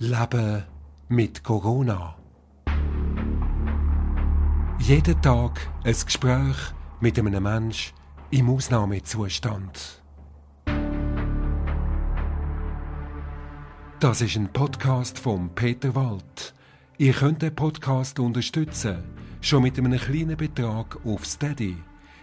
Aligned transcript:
Leben 0.00 0.62
mit 1.08 1.42
Corona. 1.42 2.14
Jeden 4.78 5.20
Tag 5.20 5.58
ein 5.82 5.92
Gespräch 5.92 6.56
mit 7.00 7.18
einem 7.18 7.42
Menschen 7.42 7.94
im 8.30 8.48
Ausnahmezustand. 8.48 10.00
Das 13.98 14.20
ist 14.20 14.36
ein 14.36 14.52
Podcast 14.52 15.18
von 15.18 15.52
Peter 15.56 15.92
Wald. 15.96 16.54
Ihr 16.98 17.12
könnt 17.12 17.42
den 17.42 17.56
Podcast 17.56 18.20
unterstützen, 18.20 19.02
schon 19.40 19.64
mit 19.64 19.78
einem 19.78 19.98
kleinen 19.98 20.36
Betrag 20.36 20.96
auf 21.04 21.26
Steady. 21.26 21.76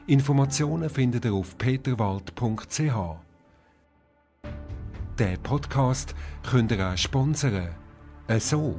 Informationen 0.08 0.90
findet 0.90 1.26
ihr 1.26 1.34
auf 1.34 1.58
peterwald.ch. 1.58 3.25
Den 5.18 5.42
Podcast 5.42 6.14
könnt 6.44 6.74
ihr 6.74 6.86
auch 6.86 6.98
sponsern. 6.98 7.70
Äh, 8.28 8.40
so. 8.40 8.76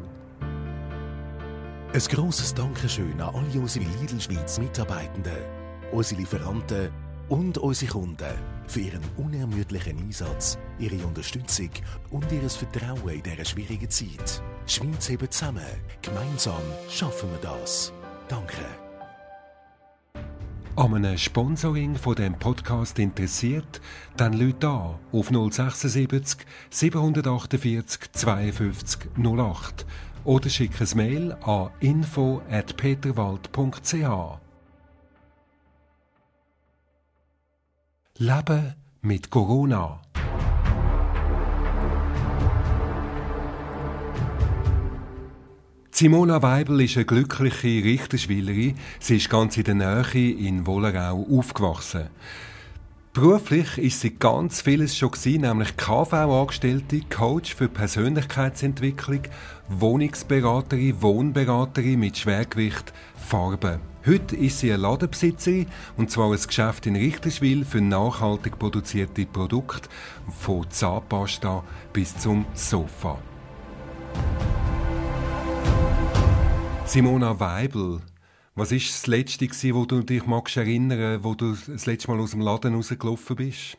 Ein 1.94 2.00
grosses 2.10 2.52
Dankeschön 2.52 3.18
an 3.22 3.34
alle 3.34 3.58
unsere 3.58 3.86
Lidl 3.86 4.20
Schweiz 4.20 4.58
Mitarbeitenden, 4.58 5.38
unsere 5.92 6.20
Lieferanten 6.20 6.90
und 7.30 7.56
unsere 7.56 7.90
Kunden 7.90 8.34
für 8.66 8.80
ihren 8.80 9.02
unermüdlichen 9.16 9.96
Einsatz, 9.98 10.58
ihre 10.78 11.06
Unterstützung 11.06 11.70
und 12.10 12.30
ihr 12.30 12.50
Vertrauen 12.50 13.08
in 13.08 13.22
dieser 13.22 13.44
schwierigen 13.46 13.88
Zeit. 13.88 14.42
Die 14.68 14.72
Schweiz 14.72 15.08
hebt 15.08 15.32
zusammen. 15.32 15.64
Gemeinsam 16.02 16.62
schaffen 16.90 17.30
wir 17.30 17.38
das. 17.38 17.94
Danke. 18.28 18.85
An 20.78 20.94
einem 20.94 21.16
Sponsoring 21.16 21.96
von 21.96 22.16
dem 22.16 22.38
Podcast 22.38 22.98
interessiert, 22.98 23.80
dann 24.18 24.34
Leute 24.34 24.68
an 24.68 24.96
auf 25.10 25.30
076 25.30 26.46
748 26.68 28.12
52 28.12 29.08
08 29.16 29.86
oder 30.24 30.50
schick 30.50 30.78
ein 30.78 30.88
Mail 30.94 31.32
an 31.44 31.70
info@peterwald.ch. 31.80 34.38
Leben 38.18 38.74
mit 39.00 39.30
Corona. 39.30 40.02
Simona 45.98 46.42
Weibel 46.42 46.82
ist 46.82 46.96
eine 46.96 47.06
glückliche 47.06 47.82
Richterschwilerin. 47.82 48.74
Sie 49.00 49.16
ist 49.16 49.30
ganz 49.30 49.56
in 49.56 49.64
der 49.64 49.74
Nähe 49.76 50.30
in 50.30 50.66
Wollerau 50.66 51.26
aufgewachsen. 51.30 52.08
Beruflich 53.14 53.78
ist 53.78 54.02
sie 54.02 54.10
ganz 54.10 54.60
vieles 54.60 54.94
schon 54.94 55.12
gewesen, 55.12 55.40
nämlich 55.40 55.74
KV-Angestellte, 55.78 57.00
Coach 57.08 57.54
für 57.54 57.70
Persönlichkeitsentwicklung, 57.70 59.22
Wohnungsberaterin, 59.70 61.00
Wohnberaterin 61.00 61.98
mit 61.98 62.18
Schwergewicht 62.18 62.92
Farbe. 63.16 63.80
Heute 64.04 64.36
ist 64.36 64.58
sie 64.58 64.74
eine 64.74 64.82
Ladenbesitzerin, 64.82 65.64
und 65.96 66.10
zwar 66.10 66.30
ein 66.30 66.46
Geschäft 66.46 66.84
in 66.84 66.96
Richterswil 66.96 67.64
für 67.64 67.80
nachhaltig 67.80 68.58
produzierte 68.58 69.24
Produkte, 69.24 69.88
von 70.40 70.70
Zahnpasta 70.70 71.64
bis 71.94 72.18
zum 72.18 72.44
Sofa. 72.52 73.18
Simona 76.88 77.38
Weibel, 77.40 78.00
was 78.54 78.70
ist 78.70 78.90
das 78.90 79.06
Letzte, 79.08 79.46
gewesen, 79.46 79.74
wo 79.74 79.84
du 79.84 80.02
dich 80.02 80.24
magst 80.24 80.56
erinnern, 80.56 81.22
wo 81.24 81.34
du 81.34 81.52
das 81.52 81.84
letzte 81.84 82.10
Mal 82.10 82.20
aus 82.20 82.30
dem 82.30 82.40
Laden 82.40 82.74
rausgelaufen 82.74 83.36
bist? 83.36 83.76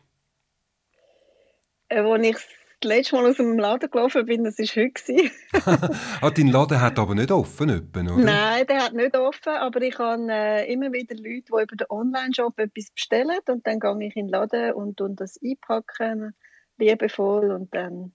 Äh, 1.87 2.01
Als 2.01 2.23
ich 2.25 2.35
das 2.35 2.89
letzte 2.89 3.15
Mal 3.15 3.29
aus 3.29 3.37
dem 3.37 3.57
Laden 3.57 3.89
gelaufen 3.89 4.25
bin, 4.25 4.43
das 4.43 4.59
war 4.59 4.83
heute. 4.83 5.31
ah, 6.21 6.29
dein 6.29 6.49
Laden 6.49 6.81
hat 6.81 6.99
aber 6.99 7.15
nicht 7.15 7.31
offen, 7.31 7.69
etwa, 7.69 8.01
oder? 8.01 8.23
Nein, 8.23 8.67
der 8.67 8.83
hat 8.83 8.93
nicht 8.93 9.15
offen, 9.15 9.53
aber 9.53 9.81
ich 9.81 9.97
habe 9.97 10.27
äh, 10.29 10.71
immer 10.71 10.91
wieder 10.91 11.15
Leute, 11.15 11.45
die 11.47 11.63
über 11.63 11.65
den 11.65 11.87
Online-Shop 11.89 12.59
etwas 12.59 12.91
bestellen 12.91 13.39
und 13.47 13.65
dann 13.65 13.79
gehe 13.79 14.07
ich 14.07 14.17
in 14.17 14.27
den 14.27 14.31
Laden 14.31 14.73
und, 14.73 14.99
und 14.99 15.19
das 15.21 15.39
einpacken, 15.41 16.35
liebevoll 16.77 17.51
und 17.51 17.73
dann 17.73 18.11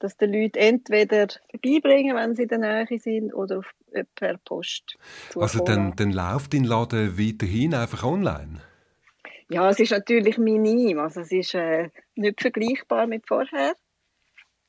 dass 0.00 0.16
die 0.16 0.26
Leute 0.26 0.58
entweder 0.58 1.28
vorbeibringen, 1.52 2.16
wenn 2.16 2.34
sie 2.34 2.42
in 2.42 2.48
der 2.48 2.58
Nähe 2.58 2.98
sind, 2.98 3.32
oder 3.32 3.62
äh, 3.92 4.04
per 4.16 4.38
Post. 4.38 4.96
Also 5.36 5.62
dann, 5.64 5.94
dann 5.96 6.12
läuft 6.12 6.52
dein 6.52 6.64
Laden 6.64 7.16
weiterhin 7.18 7.74
einfach 7.74 8.02
online? 8.02 8.60
Ja, 9.48 9.68
es 9.68 9.80
ist 9.80 9.90
natürlich 9.90 10.38
minim, 10.38 10.98
also 10.98 11.20
es 11.20 11.32
ist 11.32 11.54
äh, 11.54 11.90
nicht 12.14 12.40
vergleichbar 12.40 13.06
mit 13.06 13.26
vorher. 13.26 13.74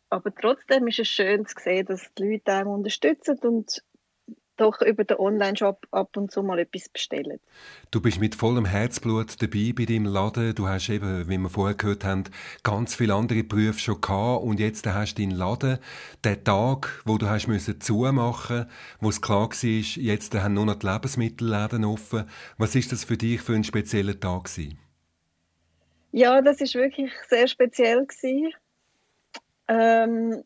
Aber 0.09 0.33
trotzdem 0.35 0.87
ist 0.87 0.99
es 0.99 1.07
schön 1.07 1.45
zu 1.45 1.55
sehen, 1.57 1.85
dass 1.85 2.13
die 2.17 2.23
Leute 2.23 2.53
einem 2.53 2.67
unterstützen 2.67 3.37
und 3.43 3.81
doch 4.61 4.81
über 4.81 5.03
den 5.03 5.17
Online-Shop 5.17 5.87
ab 5.91 6.15
und 6.15 6.31
zu 6.31 6.43
mal 6.43 6.59
etwas 6.59 6.87
bestellen. 6.87 7.39
Du 7.89 7.99
bist 7.99 8.19
mit 8.19 8.35
vollem 8.35 8.65
Herzblut 8.65 9.41
dabei 9.41 9.73
bei 9.75 9.85
deinem 9.85 10.05
Laden. 10.05 10.53
Du 10.53 10.67
hast 10.67 10.89
eben, 10.89 11.27
wie 11.27 11.37
wir 11.37 11.49
vorher 11.49 11.75
gehört 11.75 12.05
haben, 12.05 12.25
ganz 12.63 12.95
viele 12.95 13.15
andere 13.15 13.43
Berufe 13.43 13.79
schon 13.79 13.99
gehabt 13.99 14.43
und 14.43 14.59
jetzt 14.59 14.85
hast 14.85 15.15
du 15.15 15.21
deinen 15.21 15.31
Laden. 15.31 15.79
Der 16.23 16.43
Tag, 16.43 17.01
wo 17.05 17.17
du 17.17 17.27
hast 17.27 17.47
müssen 17.47 17.81
zumachen, 17.81 18.67
wo 18.99 19.09
es 19.09 19.21
klar 19.21 19.49
war, 19.49 20.03
jetzt 20.03 20.35
haben 20.35 20.53
nur 20.53 20.65
noch 20.65 20.75
die 20.75 20.87
Lebensmittelläden 20.87 21.83
offen. 21.83 22.25
Was 22.57 22.75
ist 22.75 22.91
das 22.91 23.03
für 23.03 23.17
dich 23.17 23.41
für 23.41 23.53
ein 23.53 23.63
spezieller 23.63 24.19
Tag 24.19 24.45
gewesen? 24.45 24.77
Ja, 26.11 26.41
das 26.41 26.61
ist 26.61 26.75
wirklich 26.75 27.11
sehr 27.29 27.47
speziell 27.47 28.05
gewesen. 28.05 28.53
Ähm, 29.67 30.43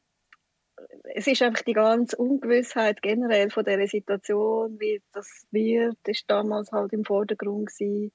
es 1.17 1.27
ist 1.27 1.41
einfach 1.41 1.61
die 1.61 1.73
ganze 1.73 2.17
Ungewissheit 2.17 3.01
generell 3.01 3.49
von 3.49 3.63
der 3.63 3.87
Situation, 3.87 4.77
wie 4.79 5.01
das 5.13 5.47
wird, 5.49 5.97
ist 6.07 6.25
damals 6.27 6.73
halt 6.73 6.91
im 6.91 7.05
Vordergrund 7.05 7.69
gewesen. 7.69 8.11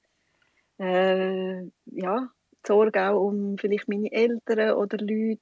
Äh, 0.77 1.63
ja, 1.85 2.29
die 2.51 2.67
Sorge 2.67 3.09
auch 3.09 3.25
um 3.25 3.57
vielleicht 3.57 3.89
meine 3.89 4.11
Eltern 4.11 4.75
oder 4.75 4.97
Leute, 4.99 5.39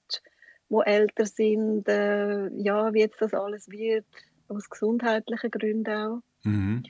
die 0.69 0.85
älter 0.85 1.25
sind, 1.25 1.87
äh, 1.89 2.47
ja, 2.61 2.93
wie 2.93 2.99
jetzt 2.99 3.21
das 3.21 3.33
alles 3.33 3.69
wird, 3.69 4.05
aus 4.47 4.69
gesundheitlichen 4.69 5.51
Gründen 5.51 5.93
auch. 5.93 6.21
Mhm. 6.43 6.83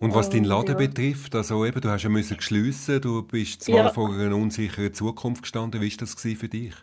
Und 0.00 0.14
was 0.14 0.30
deinen 0.30 0.44
Laden 0.44 0.72
ja. 0.72 0.86
betrifft, 0.86 1.36
also 1.36 1.64
eben, 1.64 1.80
du 1.80 1.88
hast 1.88 2.02
ja 2.02 2.08
müssen 2.08 2.36
geschliessen, 2.36 3.00
du 3.00 3.22
bist 3.22 3.62
zwar 3.62 3.76
Ja. 3.76 3.88
vor 3.90 4.12
einer 4.12 4.34
unsicheren 4.34 4.92
Zukunft 4.92 5.42
gestanden. 5.42 5.80
Wie 5.80 5.90
war 5.90 5.96
das 5.98 6.14
für 6.14 6.48
dich? 6.48 6.74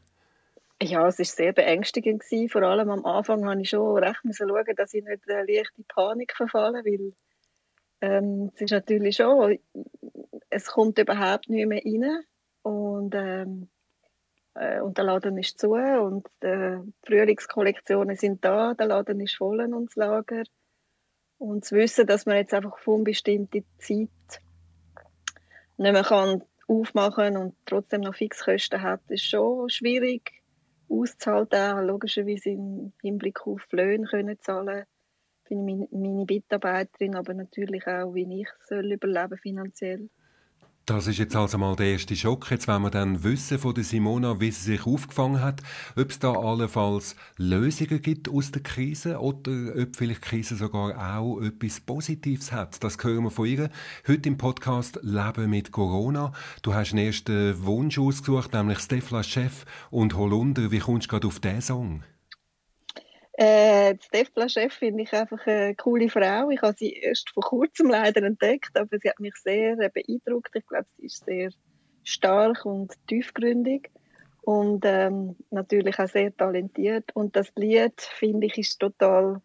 Ja, 0.81 1.07
es 1.07 1.17
war 1.17 1.25
sehr 1.25 1.53
beängstigend. 1.53 2.21
Gewesen. 2.21 2.49
Vor 2.49 2.61
allem 2.61 2.89
am 2.89 3.05
Anfang 3.05 3.41
musste 3.41 3.61
ich 3.61 3.69
schon 3.69 3.97
recht 3.97 4.19
schauen, 4.31 4.75
dass 4.75 4.93
ich 4.93 5.03
nicht 5.03 5.27
äh, 5.27 5.41
leicht 5.41 5.71
in 5.77 5.85
Panik 5.85 6.33
verfalle, 6.35 6.83
weil 6.85 7.13
ähm, 8.01 8.51
es 8.53 8.61
ist 8.61 8.71
natürlich 8.71 9.15
schon, 9.15 9.57
es 10.49 10.65
kommt 10.67 10.99
überhaupt 10.99 11.49
nicht 11.49 11.67
mehr 11.67 11.81
rein 11.83 12.23
und, 12.61 13.15
ähm, 13.15 13.69
äh, 14.53 14.79
und 14.81 14.97
der 14.99 15.05
Laden 15.05 15.37
ist 15.39 15.59
zu 15.59 15.71
und 15.71 16.27
äh, 16.41 16.77
die 16.77 17.07
Frühlingskollektionen 17.07 18.15
sind 18.15 18.45
da, 18.45 18.75
der 18.75 18.85
Laden 18.85 19.19
ist 19.19 19.35
voll 19.35 19.61
und 19.61 19.87
das 19.87 19.95
Lager 19.95 20.43
und 21.39 21.65
zu 21.65 21.75
wissen, 21.75 22.05
dass 22.05 22.27
man 22.27 22.37
jetzt 22.37 22.53
einfach 22.53 22.73
auf 22.73 22.87
unbestimmte 22.87 23.63
Zeit 23.79 24.09
nicht 25.77 25.93
mehr 25.93 26.03
kann 26.03 26.43
aufmachen 26.67 27.37
und 27.37 27.55
trotzdem 27.65 28.01
noch 28.01 28.15
Fixkosten 28.15 28.81
hat, 28.81 29.01
ist 29.09 29.25
schon 29.25 29.69
schwierig 29.69 30.37
auszuhalten, 30.89 31.59
auch 31.59 31.81
logischerweise 31.81 32.49
im 32.49 32.93
Hinblick 33.01 33.45
auf 33.45 33.67
Löhne 33.71 34.07
können 34.07 34.39
zahlen 34.39 34.85
für 35.43 35.55
meine 35.55 36.25
Mitarbeiterin, 36.25 37.15
aber 37.15 37.33
natürlich 37.33 37.87
auch, 37.87 38.13
wie 38.13 38.41
ich 38.41 38.49
soll 38.67 38.91
überleben 38.91 39.37
finanziell. 39.37 40.09
Das 40.87 41.05
ist 41.05 41.17
jetzt 41.17 41.35
also 41.35 41.57
mal 41.57 41.75
der 41.75 41.87
erste 41.87 42.15
Schock. 42.15 42.49
Jetzt 42.49 42.69
wollen 42.69 42.83
wir 42.83 42.89
dann 42.89 43.21
wissen 43.21 43.59
von 43.59 43.75
der 43.75 43.83
Simona, 43.83 44.39
wie 44.39 44.51
sie 44.51 44.71
sich 44.71 44.85
aufgefangen 44.85 45.41
hat, 45.41 45.61
ob 45.97 46.09
es 46.09 46.17
da 46.17 46.31
allenfalls 46.31 47.17
Lösungen 47.35 48.01
gibt 48.01 48.29
aus 48.29 48.53
der 48.53 48.63
Krise 48.63 49.19
oder 49.19 49.51
ob 49.51 49.97
vielleicht 49.97 50.23
die 50.23 50.29
Krise 50.29 50.55
sogar 50.55 51.17
auch 51.17 51.41
etwas 51.41 51.81
Positives 51.81 52.53
hat. 52.53 52.81
Das 52.85 52.97
hören 53.03 53.25
wir 53.25 53.31
von 53.31 53.47
ihr. 53.47 53.69
Heute 54.07 54.29
im 54.29 54.37
Podcast 54.37 54.97
Leben 55.01 55.49
mit 55.49 55.73
Corona. 55.73 56.31
Du 56.61 56.73
hast 56.73 56.93
einen 56.93 57.05
ersten 57.07 57.65
Wunsch 57.65 57.99
ausgesucht, 57.99 58.53
nämlich 58.53 58.79
Stefla 58.79 59.23
Chef 59.23 59.65
und 59.91 60.15
Holunder. 60.15 60.71
Wie 60.71 60.79
kommst 60.79 61.07
du 61.07 61.09
gerade 61.09 61.27
auf 61.27 61.41
diesen 61.41 61.61
Song? 61.61 62.03
Äh, 63.39 63.93
die 63.93 64.05
Stefla-Chef 64.05 64.73
finde 64.73 65.03
ich 65.03 65.13
einfach 65.13 65.45
eine 65.45 65.75
coole 65.75 66.09
Frau. 66.09 66.49
Ich 66.49 66.61
habe 66.63 66.75
sie 66.75 66.93
erst 66.93 67.29
vor 67.29 67.43
kurzem 67.43 67.89
leider 67.89 68.23
entdeckt, 68.23 68.75
aber 68.75 68.97
sie 68.97 69.09
hat 69.09 69.19
mich 69.19 69.35
sehr 69.35 69.79
äh, 69.79 69.89
beeindruckt. 69.93 70.55
Ich 70.55 70.65
glaube, 70.65 70.87
sie 70.97 71.05
ist 71.05 71.23
sehr 71.23 71.51
stark 72.03 72.65
und 72.65 72.93
tiefgründig 73.07 73.91
und 74.41 74.83
ähm, 74.85 75.35
natürlich 75.51 75.99
auch 75.99 76.07
sehr 76.07 76.35
talentiert. 76.35 77.15
Und 77.15 77.35
das 77.35 77.51
Lied, 77.55 78.01
finde 78.01 78.47
ich, 78.47 78.57
ist 78.57 78.79
total 78.79 79.41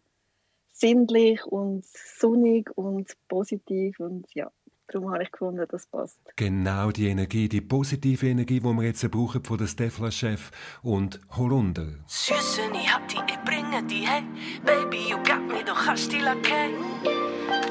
sinnlich 0.71 1.45
und 1.45 1.85
sonnig 1.85 2.75
und 2.75 3.11
positiv 3.27 3.99
und 3.99 4.25
ja, 4.33 4.49
darum 4.87 5.11
habe 5.11 5.23
ich 5.23 5.31
gefunden, 5.31 5.65
das 5.69 5.87
passt. 5.87 6.19
Genau 6.35 6.89
die 6.91 7.07
Energie, 7.07 7.47
die 7.47 7.61
positive 7.61 8.27
Energie, 8.27 8.59
die 8.59 8.65
wir 8.65 8.83
jetzt 8.83 9.09
brauchen 9.11 9.43
von 9.43 9.57
der 9.57 9.67
Stefla 9.67 10.09
Chef 10.09 10.51
und 10.81 11.19
Holunder. 11.37 11.87
Süßen, 12.07 12.73
ich 12.73 12.93
hab 12.93 13.07
die, 13.07 13.32
hängen 13.73 13.87
die 13.87 14.07
hey. 14.07 14.23
Baby, 14.65 15.09
you 15.09 15.17
got 15.17 15.41
me, 15.47 15.63
du 15.63 15.73
kannst 15.73 16.11
die 16.11 16.21
okay. 16.21 16.73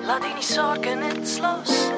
Lass 0.06 0.20
deine 0.20 0.42
Sorgen 0.42 1.00
nicht 1.00 1.40
los. 1.40 1.90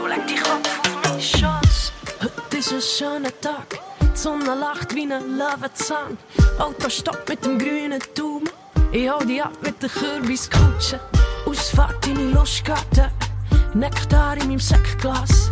Und 0.00 0.08
leg 0.08 0.26
dich 0.26 0.42
Kopf 0.42 0.80
auf 0.80 1.04
meinen 1.04 1.20
Schoß. 1.20 1.92
Heute 2.22 2.56
ist 2.56 2.72
ein 2.72 2.80
schöner 2.80 3.40
Tag. 3.40 3.80
Die 4.00 4.16
Sonne 4.16 4.54
lacht 4.54 4.94
wie 4.94 5.12
ein 5.12 5.36
Löwenzahn. 5.36 6.18
Auto 6.58 6.88
stoppt 6.88 7.28
mit 7.28 7.44
dem 7.44 7.58
grünen 7.58 8.02
Daumen. 8.14 8.48
Ich 8.92 9.08
hau 9.08 9.18
die 9.18 9.42
ab 9.42 9.52
mit 9.62 9.82
der 9.82 9.90
Kürbiskutsche. 9.90 11.00
Ausfahrt 11.46 12.06
in 12.06 12.16
die 12.16 12.32
Lustgarten. 12.32 13.10
Nektar 13.74 14.36
in 14.36 14.48
meinem 14.48 14.60
Sektglas. 14.60 15.50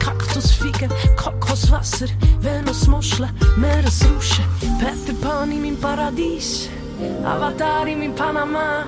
Kaktusfigen, 0.00 0.90
Kokoswasser, 1.16 2.08
Venusmuscheln, 2.40 3.30
Meeresrauschen. 3.56 4.44
Peter 4.78 5.14
Pan 5.20 5.50
in 5.50 5.62
meinem 5.62 5.80
Paradies. 5.80 6.68
Avatar 7.24 7.86
in 7.86 7.98
meinem 7.98 8.14
Panama. 8.14 8.84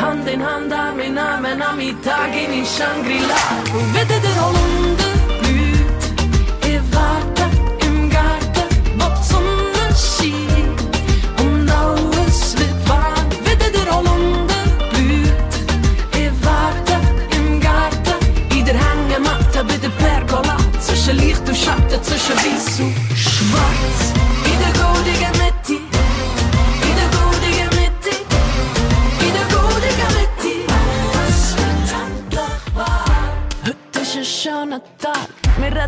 Hand 0.00 0.28
in 0.28 0.40
Hand, 0.40 0.72
Arm 0.72 0.98
in 1.00 1.18
Arm, 1.18 1.44
an 1.44 1.62
Tag 2.02 2.34
in 2.34 2.50
meinem 2.50 2.64
Shangri-La. 2.64 3.40
Und 3.78 3.94
wieder 3.94 4.20
der 4.20 4.36
Holunder 4.42 5.12
blüht. 5.40 6.08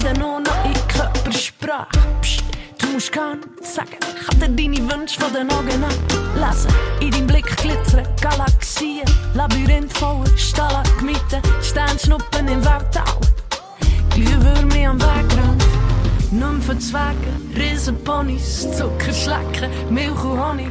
Wir 0.01 0.11
reden 0.11 0.21
nur 0.21 0.41
noch 0.41 0.65
in 0.65 0.89
Körpersprache. 0.89 1.89
Psst, 2.23 2.43
du 2.79 2.87
musst 2.89 3.13
gar 3.13 3.37
nichts 3.37 3.75
sagen. 3.75 3.99
Ich 4.19 4.27
kann 4.27 4.57
dir 4.57 4.71
deine 4.71 4.91
Wünsche 4.91 5.21
von 5.21 5.33
den 5.33 5.51
Augen 5.51 5.85
ablesen. 5.85 6.71
In 7.01 7.11
deinem 7.11 7.27
Blick 7.27 7.57
glitzern 7.57 8.07
Galaxien. 8.21 9.05
Labyrinth 9.35 9.93
voller 9.99 10.27
Stalagmiten. 10.39 11.43
Sternschnuppen 11.63 12.49
im 12.49 12.65
Weltall. 12.65 13.21
Glühwürmer 14.15 14.91
am 14.91 15.01
Wegrand. 15.01 15.65
Nymphen-Zwerge, 16.33 17.33
Riesenponys, 17.57 18.69
Zuckerschlecken, 18.77 19.69
Milch 19.91 20.25
und 20.25 20.41
Honig, 20.41 20.71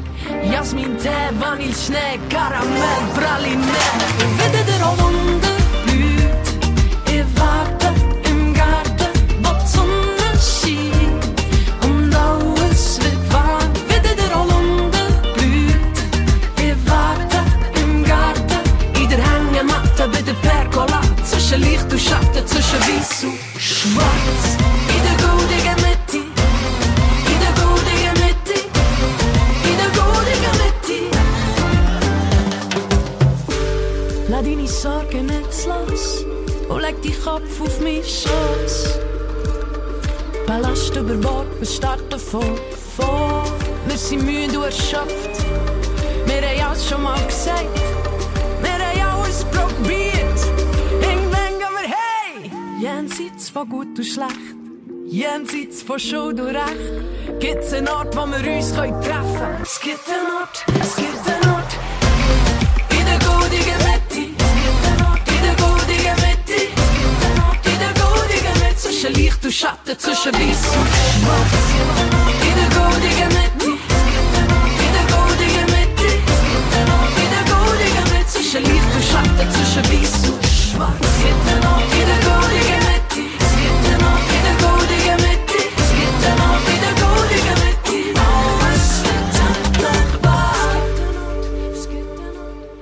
Jasmin, 0.49 0.97
Tee, 0.97 1.09
Vanille, 1.37 1.75
Schnee, 1.75 2.17
Karamell, 2.29 3.03
Praline. 3.13 3.61
Und 3.61 4.39
wieder 4.39 4.63
der 4.63 4.87
Weiß 22.99 23.23
und 23.23 23.39
Schwarz. 23.57 24.57
In 24.95 25.01
der 25.07 25.17
goldigen 25.25 25.77
Mitte. 25.85 26.21
In 27.31 27.39
der 27.39 27.53
goldigen 27.63 28.15
Mitte. 28.23 28.57
In 29.69 29.75
der 29.79 29.91
goldigen 30.01 30.55
Mitte. 30.61 30.97
Lass 34.27 34.43
deine 34.43 34.67
Sorgen 34.67 35.25
nicht 35.27 35.65
los 35.65 36.25
und 36.67 36.81
leg 36.81 37.01
deinen 37.01 37.23
Kopf 37.23 37.61
auf 37.61 37.79
meinen 37.79 38.03
Schoß. 38.03 38.99
Ballast 40.45 40.95
über 40.95 41.15
Bord, 41.15 41.47
wir 41.59 41.67
starten 41.67 42.19
von 42.19 42.57
vor. 42.97 43.45
Wir 43.87 43.97
sind 43.97 44.25
müde 44.25 44.57
und 44.59 44.65
erschöpft. 44.65 45.45
Wir 46.25 46.41
haben 46.41 46.69
alles 46.69 46.89
schon 46.89 47.03
mal 47.03 47.25
gesagt. 47.25 47.98
Jenseits 53.19 53.49
von 53.49 53.67
gut 53.67 53.97
und 53.97 54.05
schlecht. 54.05 54.55
Jenseits 55.05 55.83
von 55.83 55.99
Schuld 55.99 56.39
und 56.39 56.55
Recht. 56.55 57.39
Gibt's 57.39 57.73
einen 57.73 57.89
Ort, 57.89 58.15
wo 58.15 58.25
wir 58.25 58.55
uns 58.55 58.71
treffen 58.71 59.01
können? 59.01 59.61
Es 59.61 59.79
gibt 59.81 60.07
einen 60.07 60.31
Ort, 60.39 60.65
es 60.81 60.95
gibt 60.95 61.27
einen 61.27 61.53
Ort. 61.53 61.73
In 62.91 63.05
der 63.05 63.19
goldigen 63.19 63.77
Mitte. 63.87 64.21
In 64.23 64.37
der 65.43 65.55
goldigen 65.65 66.15
Mitte. 66.23 66.59
In 67.65 67.79
der 67.83 67.93
goldigen 68.01 68.55
Mitte. 68.61 68.77
Zwischen 68.77 69.13
Licht 69.13 69.43
und 69.43 69.53
Schatten, 69.53 69.99
zwischen 69.99 70.33
Weiß 70.33 70.63
und 70.77 70.87
Schwarz. 71.19 71.53
In 72.47 72.55
der 72.55 72.69
goldigen 72.79 73.27
Mitte. 73.27 73.69
Zwischen 78.29 78.63
Licht 78.63 78.95
und 78.95 79.03
Schatten, 79.03 79.47
zwischen 79.51 79.83
Weiß 79.91 80.13
und 80.23 80.28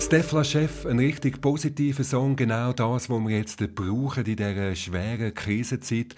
Stefla 0.07 0.45
Chef, 0.45 0.86
ein 0.86 1.00
richtig 1.00 1.42
positiver 1.42 2.06
Song, 2.06 2.38
genau 2.38 2.71
das, 2.71 3.09
was 3.09 3.19
wir 3.19 3.38
jetzt 3.38 3.75
brauchen 3.75 4.25
in 4.25 4.38
dieser 4.38 4.74
schweren 4.74 5.33
Krisenzeit. 5.33 6.15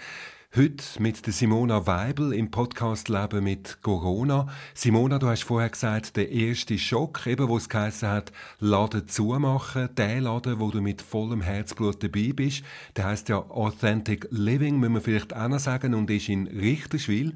Heute 0.54 0.84
mit 1.00 1.26
der 1.26 1.32
Simona 1.32 1.88
Weibel 1.88 2.32
im 2.32 2.52
Podcast 2.52 3.08
Leben 3.08 3.42
mit 3.42 3.82
Corona. 3.82 4.46
Simona, 4.74 5.18
du 5.18 5.26
hast 5.26 5.42
vorher 5.42 5.70
gesagt, 5.70 6.16
der 6.16 6.30
erste 6.30 6.78
Schock, 6.78 7.26
eben 7.26 7.48
wo 7.48 7.56
es 7.56 7.68
geheißen 7.68 8.08
hat, 8.08 8.30
Laden 8.60 9.08
zumachen. 9.08 9.88
Der 9.96 10.20
Laden, 10.20 10.60
wo 10.60 10.70
du 10.70 10.80
mit 10.80 11.02
vollem 11.02 11.40
Herzblut 11.40 12.00
dabei 12.00 12.30
bist, 12.32 12.62
der 12.94 13.06
heißt 13.06 13.28
ja 13.28 13.38
Authentic 13.38 14.28
Living, 14.30 14.78
müssen 14.78 14.94
wir 14.94 15.00
vielleicht 15.00 15.34
auch 15.34 15.48
noch 15.48 15.58
sagen, 15.58 15.94
und 15.94 16.08
ist 16.10 16.28
in 16.28 16.46
Richterswil. 16.46 17.34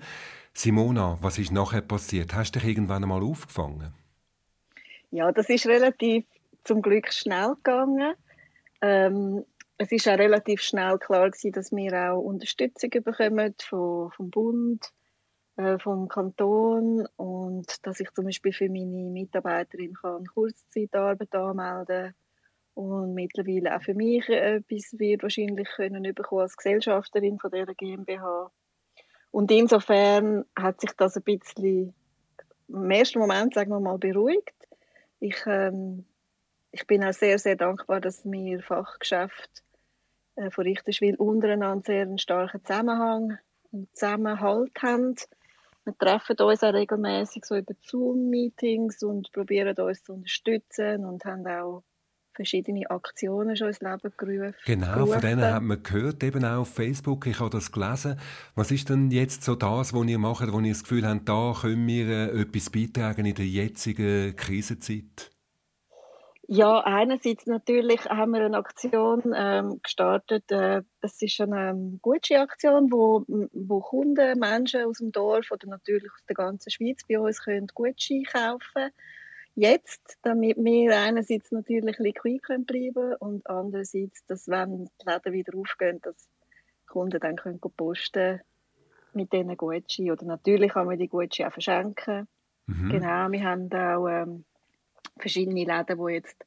Simona, 0.53 1.19
was 1.21 1.41
ist 1.41 1.51
nachher 1.51 1.81
passiert? 1.81 2.33
Hast 2.33 2.55
du 2.55 2.61
dich 2.61 2.69
irgendwann 2.69 3.03
einmal 3.03 3.25
aufgefangen? 3.25 3.93
Ja, 5.11 5.33
das 5.33 5.49
ist 5.49 5.67
relativ 5.67 6.25
zum 6.65 6.83
Glück 6.83 7.13
schnell 7.13 7.55
gegangen. 7.57 8.15
Ähm, 8.81 9.45
es 9.79 9.91
ist 9.93 10.09
auch 10.09 10.19
relativ 10.19 10.63
schnell 10.63 10.99
klar 10.99 11.31
gewesen, 11.31 11.53
dass 11.53 11.73
wir 11.73 12.13
auch 12.13 12.21
Unterstützung 12.21 12.91
bekommen 12.91 13.55
vom, 13.61 14.11
vom 14.13 14.31
Bund, 14.31 14.93
äh, 15.57 15.79
vom 15.79 16.09
Kanton 16.09 17.07
und 17.17 17.87
dass 17.87 18.01
ich 18.01 18.11
zum 18.13 18.25
Beispiel 18.25 18.53
für 18.53 18.69
meine 18.69 19.11
Mitarbeiterin 19.11 19.95
kann 19.95 20.27
Kurzzeitarbeit 20.27 21.35
anmelden 21.35 22.15
und 22.75 23.15
mittlerweile 23.15 23.77
auch 23.77 23.83
für 23.83 23.95
mich 23.95 24.29
etwas 24.29 24.99
wird 24.99 25.23
wahrscheinlich 25.23 25.69
können 25.77 26.15
bekommen 26.15 26.43
als 26.43 26.57
Gesellschafterin 26.57 27.39
von 27.39 27.51
der 27.51 27.67
GmbH. 27.67 28.51
Und 29.31 29.51
insofern 29.51 30.45
hat 30.57 30.81
sich 30.81 30.93
das 30.97 31.17
ein 31.17 31.23
bisschen 31.23 31.95
im 32.69 32.91
ersten 32.91 33.19
Moment, 33.19 33.55
sagen 33.55 33.71
wir 33.71 33.81
mal, 33.81 33.99
beruhigt. 33.99 34.55
Ich, 35.21 35.37
ähm, 35.47 36.05
ich 36.75 36.87
bin 36.89 37.05
auch 37.05 37.13
sehr, 37.13 37.39
sehr 37.39 37.55
dankbar, 37.55 38.01
dass 38.01 38.25
wir 38.25 38.61
Fachgeschäft 38.61 39.63
äh, 40.35 40.51
von 40.51 40.65
Richterswil 40.65 41.15
untereinander 41.17 41.85
sehr 41.87 42.03
einen 42.03 42.19
starken 42.19 42.65
Zusammenhang 42.65 43.39
und 43.71 43.89
Zusammenhalt 43.97 44.73
haben. 44.83 45.15
Wir 45.85 45.97
treffen 45.97 46.37
uns 46.39 46.65
auch 46.65 46.73
regelmäßig 46.73 47.45
so 47.45 47.57
über 47.57 47.75
Zoom-Meetings 47.81 49.03
und 49.05 49.31
probieren 49.33 49.77
uns 49.77 50.03
zu 50.03 50.15
unterstützen 50.15 51.05
und 51.05 51.25
haben 51.25 51.47
auch 51.47 51.85
verschiedene 52.35 52.91
Aktionen 52.91 53.55
schon 53.55 53.69
ins 53.69 53.81
Leben 53.81 54.13
gerufen. 54.17 54.55
Genau, 54.65 55.07
von 55.07 55.21
denen 55.21 55.45
hat 55.45 55.63
man 55.63 55.81
gehört, 55.81 56.25
eben 56.25 56.45
auch 56.45 56.63
auf 56.63 56.75
Facebook. 56.75 57.29
Ich 57.29 57.39
habe 57.39 57.51
das 57.51 57.71
gelesen. 57.71 58.19
Was 58.57 58.73
ist 58.73 58.89
denn 58.89 59.13
jetzt 59.13 59.45
so 59.45 59.55
das, 59.55 59.95
was 59.95 60.07
ihr 60.09 60.19
macht, 60.19 60.53
wo 60.53 60.59
ihr 60.59 60.73
das 60.73 60.83
Gefühl 60.83 61.07
habt, 61.07 61.29
da 61.29 61.55
können 61.61 61.87
wir 61.87 62.09
äh, 62.09 62.41
etwas 62.41 62.71
beitragen 62.71 63.27
in 63.27 63.35
der 63.37 63.47
jetzigen 63.47 64.35
Krisenzeit? 64.35 65.34
Ja, 66.47 66.81
einerseits 66.81 67.47
natürlich 67.47 68.05
haben 68.05 68.33
wir 68.33 68.45
eine 68.45 68.59
Aktion 68.59 69.33
ähm, 69.35 69.81
gestartet. 69.83 70.51
Äh, 70.51 70.83
das 71.01 71.21
ist 71.23 71.41
eine 71.41 71.71
ähm, 71.71 71.99
Gucci-Aktion, 72.03 72.93
wo, 72.93 73.25
wo 73.27 73.81
Kunden, 73.81 74.39
Menschen 74.39 74.85
aus 74.85 74.99
dem 74.99 75.11
Dorf 75.11 75.51
oder 75.51 75.69
natürlich 75.69 76.11
aus 76.13 76.25
der 76.29 76.37
ganzen 76.37 76.71
Schweiz 76.71 77.01
bei 77.09 77.19
uns 77.19 77.43
können 77.43 77.69
Gucci 77.75 78.25
kaufen 78.25 78.91
Jetzt, 79.57 80.19
damit 80.23 80.57
wir 80.57 80.99
einerseits 80.99 81.53
natürlich 81.53 81.99
liquid 81.99 82.41
können 82.41 82.67
bleiben 82.67 83.15
und 83.21 83.49
andererseits, 83.49 84.27
dass 84.27 84.49
wenn 84.49 84.87
die 84.87 85.07
Läden 85.07 85.33
wieder 85.33 85.57
aufgehen, 85.57 86.01
dass 86.03 86.17
die 86.27 86.87
Kunden 86.87 87.21
dann 87.21 87.37
können 87.37 87.61
posten 87.61 88.41
mit 89.13 89.33
diesen 89.33 89.57
Gucci. 89.57 90.11
Oder 90.11 90.27
natürlich 90.27 90.73
kann 90.73 90.87
man 90.87 90.99
die 90.99 91.09
Gucci 91.09 91.45
auch 91.45 91.53
verschenken. 91.53 92.27
Mhm. 92.67 92.89
Genau, 92.89 93.31
wir 93.31 93.45
haben 93.45 93.73
auch 93.73 94.09
ähm, 94.09 94.45
verschiedene 95.19 95.65
Läden, 95.65 95.99
die 95.99 96.13
jetzt 96.13 96.45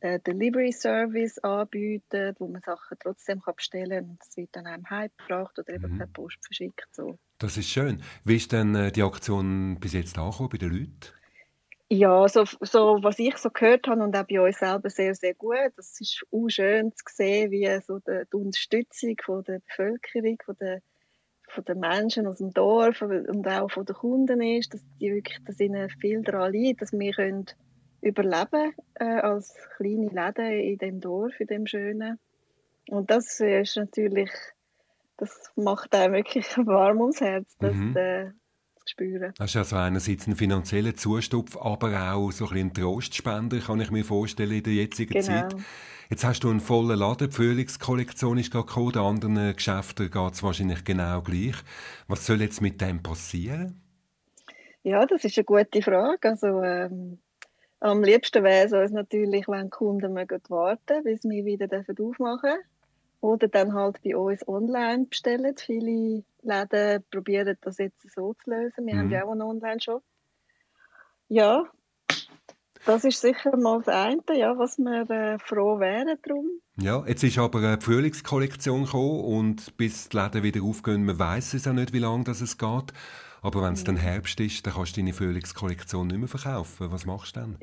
äh, 0.00 0.20
Delivery 0.20 0.72
Service 0.72 1.38
anbieten, 1.38 2.34
wo 2.38 2.48
man 2.48 2.62
Sachen 2.62 2.96
trotzdem 3.00 3.40
kann 3.40 3.54
bestellen 3.56 3.90
kann 3.90 4.10
und 4.10 4.18
es 4.22 4.36
wird 4.36 4.50
dann 4.52 4.66
einem 4.66 4.88
heimgebracht 4.88 5.58
oder 5.58 5.74
eben 5.74 5.92
mhm. 5.92 5.98
per 5.98 6.06
Post 6.06 6.38
verschickt. 6.44 6.88
So. 6.92 7.18
Das 7.38 7.56
ist 7.56 7.68
schön. 7.68 8.02
Wie 8.24 8.36
ist 8.36 8.52
denn 8.52 8.74
äh, 8.74 8.92
die 8.92 9.02
Aktion 9.02 9.78
bis 9.80 9.92
jetzt 9.94 10.18
angekommen 10.18 10.50
bei 10.50 10.58
den 10.58 10.70
Leuten? 10.70 11.12
Ja, 11.88 12.26
so, 12.28 12.44
so, 12.62 12.98
was 13.02 13.18
ich 13.20 13.36
so 13.36 13.48
gehört 13.50 13.86
habe 13.86 14.02
und 14.02 14.16
auch 14.16 14.24
bei 14.24 14.40
uns 14.40 14.58
selber 14.58 14.90
sehr, 14.90 15.14
sehr 15.14 15.34
gut. 15.34 15.72
Das 15.76 16.00
ist 16.00 16.24
auch 16.32 16.48
schön 16.48 16.92
zu 16.92 17.04
sehen, 17.14 17.52
wie 17.52 17.68
so 17.86 18.00
die, 18.00 18.22
die 18.32 18.36
Unterstützung 18.36 19.14
von 19.24 19.44
der 19.44 19.60
Bevölkerung, 19.60 20.36
von 20.44 20.56
der, 20.60 20.82
von 21.48 21.64
den 21.64 21.78
Menschen 21.78 22.26
aus 22.26 22.38
dem 22.38 22.52
Dorf 22.52 23.02
und 23.02 23.46
auch 23.46 23.70
von 23.70 23.84
den 23.86 23.94
Kunden 23.94 24.42
ist, 24.42 24.74
dass 24.74 24.82
die 25.00 25.12
wirklich, 25.12 25.38
dass 25.44 25.60
ihnen 25.60 25.88
viel 25.88 26.22
daran 26.22 26.52
liegt, 26.52 26.82
dass 26.82 26.92
wir 26.92 27.12
können 27.12 27.46
überleben 28.06 28.72
äh, 28.94 29.04
als 29.04 29.54
kleine 29.76 30.08
Läden 30.08 30.52
in 30.52 30.78
dem 30.78 31.00
Dorf, 31.00 31.38
in 31.40 31.46
dem 31.46 31.66
schönen. 31.66 32.18
Und 32.88 33.10
das 33.10 33.40
ist 33.40 33.76
natürlich, 33.76 34.30
das 35.16 35.52
macht 35.56 35.94
einem 35.94 36.14
wirklich 36.14 36.46
warm 36.56 37.00
ums 37.00 37.20
Herz, 37.20 37.56
das 37.58 37.74
mhm. 37.74 37.96
äh, 37.96 38.30
zu 38.76 38.86
spüren. 38.86 39.32
Das 39.36 39.50
ist 39.50 39.56
also 39.56 39.76
einerseits 39.76 40.26
ein 40.26 40.36
finanzieller 40.36 40.94
Zustupf, 40.94 41.56
aber 41.56 42.14
auch 42.14 42.30
so 42.30 42.46
ein, 42.46 42.52
bisschen 42.52 42.74
Trostspender, 42.74 43.58
kann 43.58 43.80
ich 43.80 43.90
mir 43.90 44.04
vorstellen, 44.04 44.52
in 44.52 44.62
der 44.62 44.74
jetzigen 44.74 45.12
genau. 45.12 45.26
Zeit. 45.26 45.56
Jetzt 46.08 46.24
hast 46.24 46.44
du 46.44 46.50
einen 46.50 46.60
vollen 46.60 46.96
Laden, 46.96 47.28
die 47.28 47.34
Frühlingskollektion 47.34 48.38
ist 48.38 48.52
gerade 48.52 48.66
gekommen, 48.66 48.92
den 48.92 49.02
anderen 49.02 49.56
Geschäften 49.56 50.08
geht 50.08 50.32
es 50.32 50.42
wahrscheinlich 50.44 50.84
genau 50.84 51.20
gleich. 51.20 51.56
Was 52.06 52.24
soll 52.24 52.40
jetzt 52.40 52.62
mit 52.62 52.80
dem 52.80 53.02
passieren? 53.02 53.80
Ja, 54.84 55.04
das 55.04 55.24
ist 55.24 55.36
eine 55.36 55.44
gute 55.44 55.82
Frage. 55.82 56.28
Also, 56.28 56.62
ähm, 56.62 57.18
am 57.80 58.02
liebsten 58.02 58.42
wäre 58.42 58.82
es 58.82 58.92
natürlich, 58.92 59.48
wenn 59.48 59.64
die 59.64 59.70
Kunden 59.70 60.12
mögen 60.12 60.40
warten 60.48 61.04
bis 61.04 61.24
wir 61.24 61.44
wieder 61.44 61.68
aufmachen 61.68 62.40
dürfen. 62.42 62.64
Oder 63.20 63.48
dann 63.48 63.72
halt 63.72 64.02
bei 64.02 64.16
uns 64.16 64.46
online 64.46 65.06
bestellen. 65.06 65.54
Viele 65.56 66.22
Läden 66.42 67.04
probieren 67.10 67.56
das 67.60 67.78
jetzt 67.78 68.02
so 68.14 68.34
zu 68.34 68.50
lösen. 68.50 68.86
Wir 68.86 68.94
mhm. 68.94 68.98
haben 68.98 69.10
ja 69.10 69.24
auch 69.24 69.32
einen 69.32 69.42
Online-Shop. 69.42 70.02
Ja, 71.28 71.64
das 72.86 73.04
ist 73.04 73.20
sicher 73.20 73.56
mal 73.56 73.82
das 73.82 73.88
eine, 73.88 74.38
ja, 74.38 74.56
was 74.56 74.78
wir 74.78 75.10
äh, 75.10 75.38
froh 75.40 75.80
wären 75.80 76.16
drum. 76.22 76.46
Ja, 76.80 77.04
jetzt 77.06 77.24
ist 77.24 77.36
aber 77.36 77.58
eine 77.58 77.80
Frühlingskollektion 77.80 78.84
gekommen 78.84 79.24
und 79.24 79.76
bis 79.76 80.08
die 80.08 80.16
Läden 80.16 80.44
wieder 80.44 80.62
aufgehen, 80.62 81.04
man 81.04 81.18
weiß 81.18 81.54
es 81.54 81.66
auch 81.66 81.72
nicht, 81.72 81.92
wie 81.92 81.98
lange 81.98 82.24
das 82.24 82.40
es 82.40 82.58
geht. 82.58 82.92
Aber 83.42 83.62
wenn 83.62 83.74
es 83.74 83.84
dann 83.84 83.96
Herbst 83.96 84.38
ist, 84.40 84.66
dann 84.66 84.74
kannst 84.74 84.96
du 84.96 85.00
deine 85.00 85.12
Frühlingskollektion 85.12 86.06
nicht 86.06 86.18
mehr 86.18 86.28
verkaufen. 86.28 86.90
Was 86.90 87.06
machst 87.06 87.36
du 87.36 87.40
dann? 87.40 87.58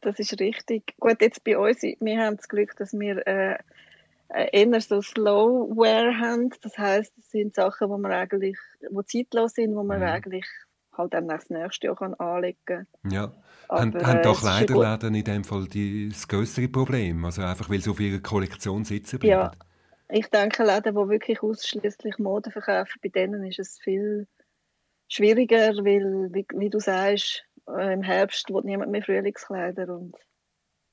Das 0.00 0.18
ist 0.18 0.38
richtig. 0.40 0.94
Gut, 0.98 1.20
jetzt 1.20 1.44
bei 1.44 1.56
uns, 1.56 1.82
wir 1.82 2.20
haben 2.20 2.36
das 2.36 2.48
Glück, 2.48 2.76
dass 2.76 2.92
wir 2.92 3.26
äh, 3.26 3.58
eher 4.28 4.80
so 4.80 5.00
Slowware 5.00 6.18
haben. 6.18 6.50
Das 6.62 6.76
heißt, 6.76 7.12
das 7.16 7.30
sind 7.30 7.54
Sachen, 7.54 7.88
wo 7.88 7.98
man 7.98 8.12
eigentlich, 8.12 8.58
wo 8.90 9.02
zeitlos 9.02 9.52
sind, 9.54 9.76
wo 9.76 9.84
man 9.84 10.00
mhm. 10.00 10.06
eigentlich 10.06 10.46
halt 10.96 11.14
dann 11.14 11.28
das 11.28 11.48
nächste 11.50 11.86
Jahr 11.86 11.96
kann 11.96 12.14
anlegen 12.14 12.58
kann. 12.66 12.86
Ja. 13.10 13.32
Aber, 13.68 13.80
haben, 13.80 13.96
äh, 13.96 14.04
haben 14.04 14.22
doch 14.22 14.40
Kleiderläden 14.40 15.14
in 15.14 15.24
dem 15.24 15.44
Fall 15.44 15.66
die, 15.66 16.08
das 16.10 16.28
größere 16.28 16.68
Problem? 16.68 17.24
Also 17.24 17.42
einfach, 17.42 17.70
weil 17.70 17.80
sie 17.80 17.90
auf 17.90 18.00
ihrer 18.00 18.20
Kollektion 18.20 18.84
sitzen 18.84 19.18
bleiben? 19.18 19.40
Ja. 19.40 19.52
Ich 20.08 20.28
denke, 20.28 20.62
Läden, 20.64 20.94
die 20.94 21.08
wirklich 21.08 21.42
ausschließlich 21.42 22.18
Mode 22.18 22.50
verkaufen, 22.50 22.98
bei 23.02 23.08
denen 23.08 23.44
ist 23.44 23.58
es 23.58 23.78
viel 23.78 24.26
schwieriger, 25.12 25.74
weil, 25.84 26.30
wie, 26.32 26.46
wie 26.56 26.70
du 26.70 26.78
sagst, 26.78 27.44
äh, 27.68 27.92
im 27.92 28.02
Herbst 28.02 28.48
will 28.50 28.62
niemand 28.64 28.90
mehr 28.90 29.02
Frühlingskleider 29.02 29.88
und 29.88 30.16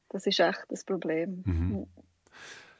das 0.09 0.25
ist 0.25 0.39
echt 0.39 0.63
das 0.69 0.83
Problem. 0.83 1.43
Mhm. 1.45 1.87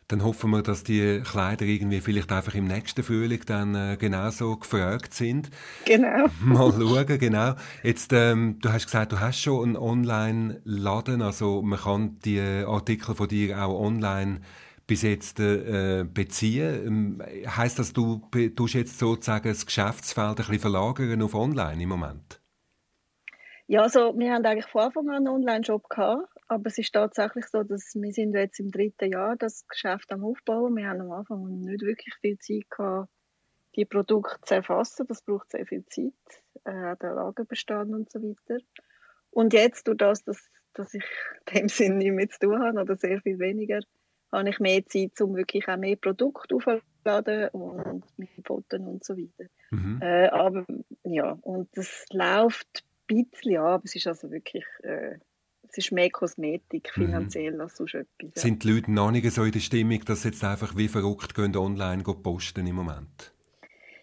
Dann 0.07 0.23
hoffen 0.23 0.49
wir, 0.49 0.63
dass 0.63 0.83
die 0.83 1.21
Kleider 1.23 1.65
irgendwie 1.65 2.01
vielleicht 2.01 2.31
einfach 2.31 2.55
im 2.55 2.65
nächsten 2.65 3.03
Frühling 3.03 3.41
dann 3.45 3.75
äh, 3.75 3.95
genauso 3.95 4.57
gefragt 4.57 5.13
sind. 5.13 5.51
Genau. 5.85 6.25
Mal 6.41 6.71
schauen, 6.71 7.19
genau. 7.19 7.53
Jetzt, 7.83 8.11
ähm, 8.11 8.57
du 8.59 8.69
hast 8.69 8.85
gesagt, 8.85 9.11
du 9.11 9.19
hast 9.19 9.39
schon 9.39 9.63
einen 9.63 9.77
Online-Laden, 9.77 11.21
also 11.21 11.61
man 11.61 11.77
kann 11.77 12.17
die 12.25 12.39
Artikel 12.39 13.13
von 13.13 13.27
dir 13.27 13.63
auch 13.63 13.79
online 13.79 14.41
bis 14.89 15.03
jetzt 15.03 15.39
äh, 15.39 16.03
beziehen. 16.03 17.19
Ähm, 17.21 17.23
heißt 17.45 17.77
das, 17.79 17.93
du 17.93 18.27
tust 18.55 18.73
jetzt 18.73 18.97
sozusagen 18.97 19.47
das 19.47 19.65
Geschäftsfeld 19.65 20.29
ein 20.29 20.35
bisschen 20.35 20.59
verlagern 20.59 21.21
auf 21.21 21.35
Online 21.35 21.81
im 21.81 21.89
Moment? 21.89 22.41
Ja, 23.67 23.83
also 23.83 24.17
wir 24.17 24.33
haben 24.33 24.43
eigentlich 24.43 24.65
von 24.65 24.81
Anfang 24.81 25.09
an 25.09 25.15
einen 25.17 25.27
Online-Shop 25.27 25.89
gehabt, 25.89 26.27
aber 26.47 26.65
es 26.65 26.79
ist 26.79 26.91
tatsächlich 26.91 27.45
so, 27.45 27.61
dass 27.61 27.93
wir 27.93 28.11
sind 28.11 28.33
jetzt 28.33 28.59
im 28.59 28.71
dritten 28.71 29.11
Jahr 29.11 29.35
das 29.35 29.67
Geschäft 29.67 30.11
am 30.11 30.25
Aufbauen. 30.25 30.75
Wir 30.75 30.89
haben 30.89 31.01
am 31.01 31.11
Anfang 31.11 31.59
nicht 31.59 31.83
wirklich 31.83 32.15
viel 32.19 32.39
Zeit 32.39 32.67
gehabt, 32.71 33.09
die 33.75 33.85
Produkte 33.85 34.37
zu 34.41 34.55
erfassen. 34.55 35.05
Das 35.07 35.21
braucht 35.21 35.51
sehr 35.51 35.67
viel 35.67 35.85
Zeit, 35.85 36.13
äh, 36.63 36.95
der 36.97 37.13
Lagerbestand 37.13 37.93
und 37.93 38.11
so 38.11 38.19
weiter. 38.23 38.59
Und 39.29 39.53
jetzt, 39.53 39.87
durch 39.87 39.97
das, 39.97 40.23
dass, 40.23 40.49
dass 40.73 40.95
ich 40.95 41.05
in 41.51 41.59
dem 41.59 41.69
Sinn 41.69 41.97
nichts 41.99 42.15
mehr 42.15 42.29
zu 42.29 42.39
tun 42.39 42.63
habe 42.63 42.81
oder 42.81 42.95
sehr 42.95 43.21
viel 43.21 43.37
weniger, 43.37 43.81
habe 44.31 44.49
ich 44.49 44.59
mehr 44.59 44.85
Zeit, 44.85 45.19
um 45.21 45.35
wirklich 45.35 45.67
auch 45.67 45.77
mehr 45.77 45.95
Produkte 45.95 46.55
aufzuladen 46.55 47.49
und 47.49 48.03
mit 48.17 48.29
Fotos 48.45 48.79
und 48.79 49.03
so 49.03 49.17
weiter. 49.17 49.49
Mhm. 49.71 49.99
Äh, 50.01 50.27
aber 50.27 50.65
ja, 51.03 51.37
und 51.41 51.69
das 51.75 52.05
läuft 52.11 52.83
ein 53.09 53.25
bisschen 53.25 53.57
an, 53.57 53.65
aber 53.65 53.83
es 53.85 53.95
ist 53.95 54.07
also 54.07 54.29
wirklich, 54.31 54.65
äh, 54.83 55.17
es 55.67 55.77
ist 55.77 55.91
mehr 55.91 56.09
Kosmetik 56.09 56.91
mhm. 56.95 57.05
finanziell 57.05 57.53
mhm. 57.53 57.61
als 57.61 57.77
sonst 57.77 57.95
etwas. 57.95 58.31
Ja. 58.35 58.41
Sind 58.41 58.63
die 58.63 58.71
Leute 58.71 58.91
noch 58.91 59.11
nicht 59.11 59.29
so 59.31 59.43
in 59.43 59.51
der 59.51 59.59
Stimmung, 59.59 60.03
dass 60.05 60.21
sie 60.21 60.29
jetzt 60.29 60.43
einfach 60.43 60.75
wie 60.75 60.87
verrückt 60.87 61.33
gehen, 61.33 61.55
online 61.55 62.03
posten 62.03 62.67
im 62.67 62.75
Moment? 62.75 63.33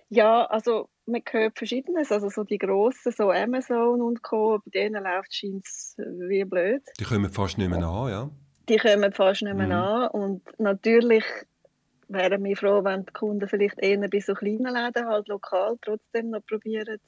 Ja, 0.09 0.45
also 0.45 0.89
man 1.07 1.23
hört 1.29 1.59
Verschiedenes, 1.59 2.13
also 2.13 2.29
so 2.29 2.45
die 2.45 2.59
grossen, 2.59 3.13
so 3.13 3.31
Amazon 3.31 4.01
und 4.01 4.23
Co., 4.23 4.61
bei 4.65 4.71
denen 4.71 5.03
läuft 5.03 5.33
es 5.33 5.97
wie 5.97 6.45
blöd. 6.45 6.83
Die 6.99 7.05
kommen 7.05 7.31
fast 7.31 7.59
nicht 7.59 7.69
mehr 7.69 7.85
an, 7.85 8.11
ja? 8.11 8.31
Die 8.69 8.77
kommen 8.77 9.13
fast 9.13 9.43
nicht 9.43 9.57
mehr 9.57 9.67
mhm. 9.67 9.73
an. 9.73 10.09
Und 10.09 10.43
natürlich 10.59 11.25
wären 12.09 12.45
wir 12.45 12.57
froh, 12.57 12.85
wenn 12.85 13.05
die 13.05 13.13
Kunden 13.13 13.49
vielleicht 13.49 13.79
eher 13.79 14.09
bei 14.09 14.21
so 14.21 14.35
kleinen 14.35 14.73
Läden 14.73 15.07
halt 15.07 15.29
lokal 15.29 15.77
trotzdem 15.83 16.31
noch 16.31 16.45
probieren, 16.47 16.99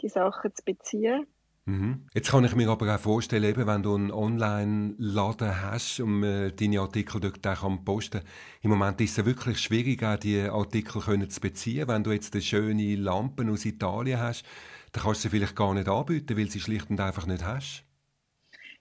die 0.00 0.08
Sachen 0.08 0.54
zu 0.54 0.64
beziehen. 0.64 1.26
Mhm. 1.66 2.06
Jetzt 2.14 2.30
kann 2.30 2.44
ich 2.44 2.56
mir 2.56 2.68
aber 2.68 2.92
auch 2.94 2.98
vorstellen, 2.98 3.44
eben, 3.44 3.66
wenn 3.66 3.82
du 3.82 3.94
einen 3.94 4.10
Online-Laden 4.10 5.62
hast 5.62 6.00
und 6.00 6.22
äh, 6.22 6.52
deine 6.52 6.80
Artikel 6.80 7.20
dort 7.20 7.46
auch 7.46 7.84
posten 7.84 8.22
im 8.62 8.70
Moment 8.70 9.00
ist 9.00 9.18
es 9.18 9.24
wirklich 9.24 9.58
schwierig, 9.58 10.02
auch 10.02 10.16
die 10.16 10.40
Artikel 10.40 11.02
können 11.02 11.30
zu 11.30 11.40
beziehen. 11.40 11.86
Wenn 11.86 12.02
du 12.02 12.12
jetzt 12.12 12.32
eine 12.32 12.42
schöne 12.42 12.96
Lampen 12.96 13.50
aus 13.50 13.66
Italien 13.66 14.18
hast, 14.18 14.44
dann 14.92 15.04
kannst 15.04 15.24
du 15.24 15.28
sie 15.28 15.36
vielleicht 15.36 15.54
gar 15.54 15.74
nicht 15.74 15.88
anbieten, 15.88 16.36
weil 16.36 16.50
sie 16.50 16.60
schlicht 16.60 16.90
und 16.90 17.00
einfach 17.00 17.26
nicht 17.26 17.44
hast. 17.44 17.84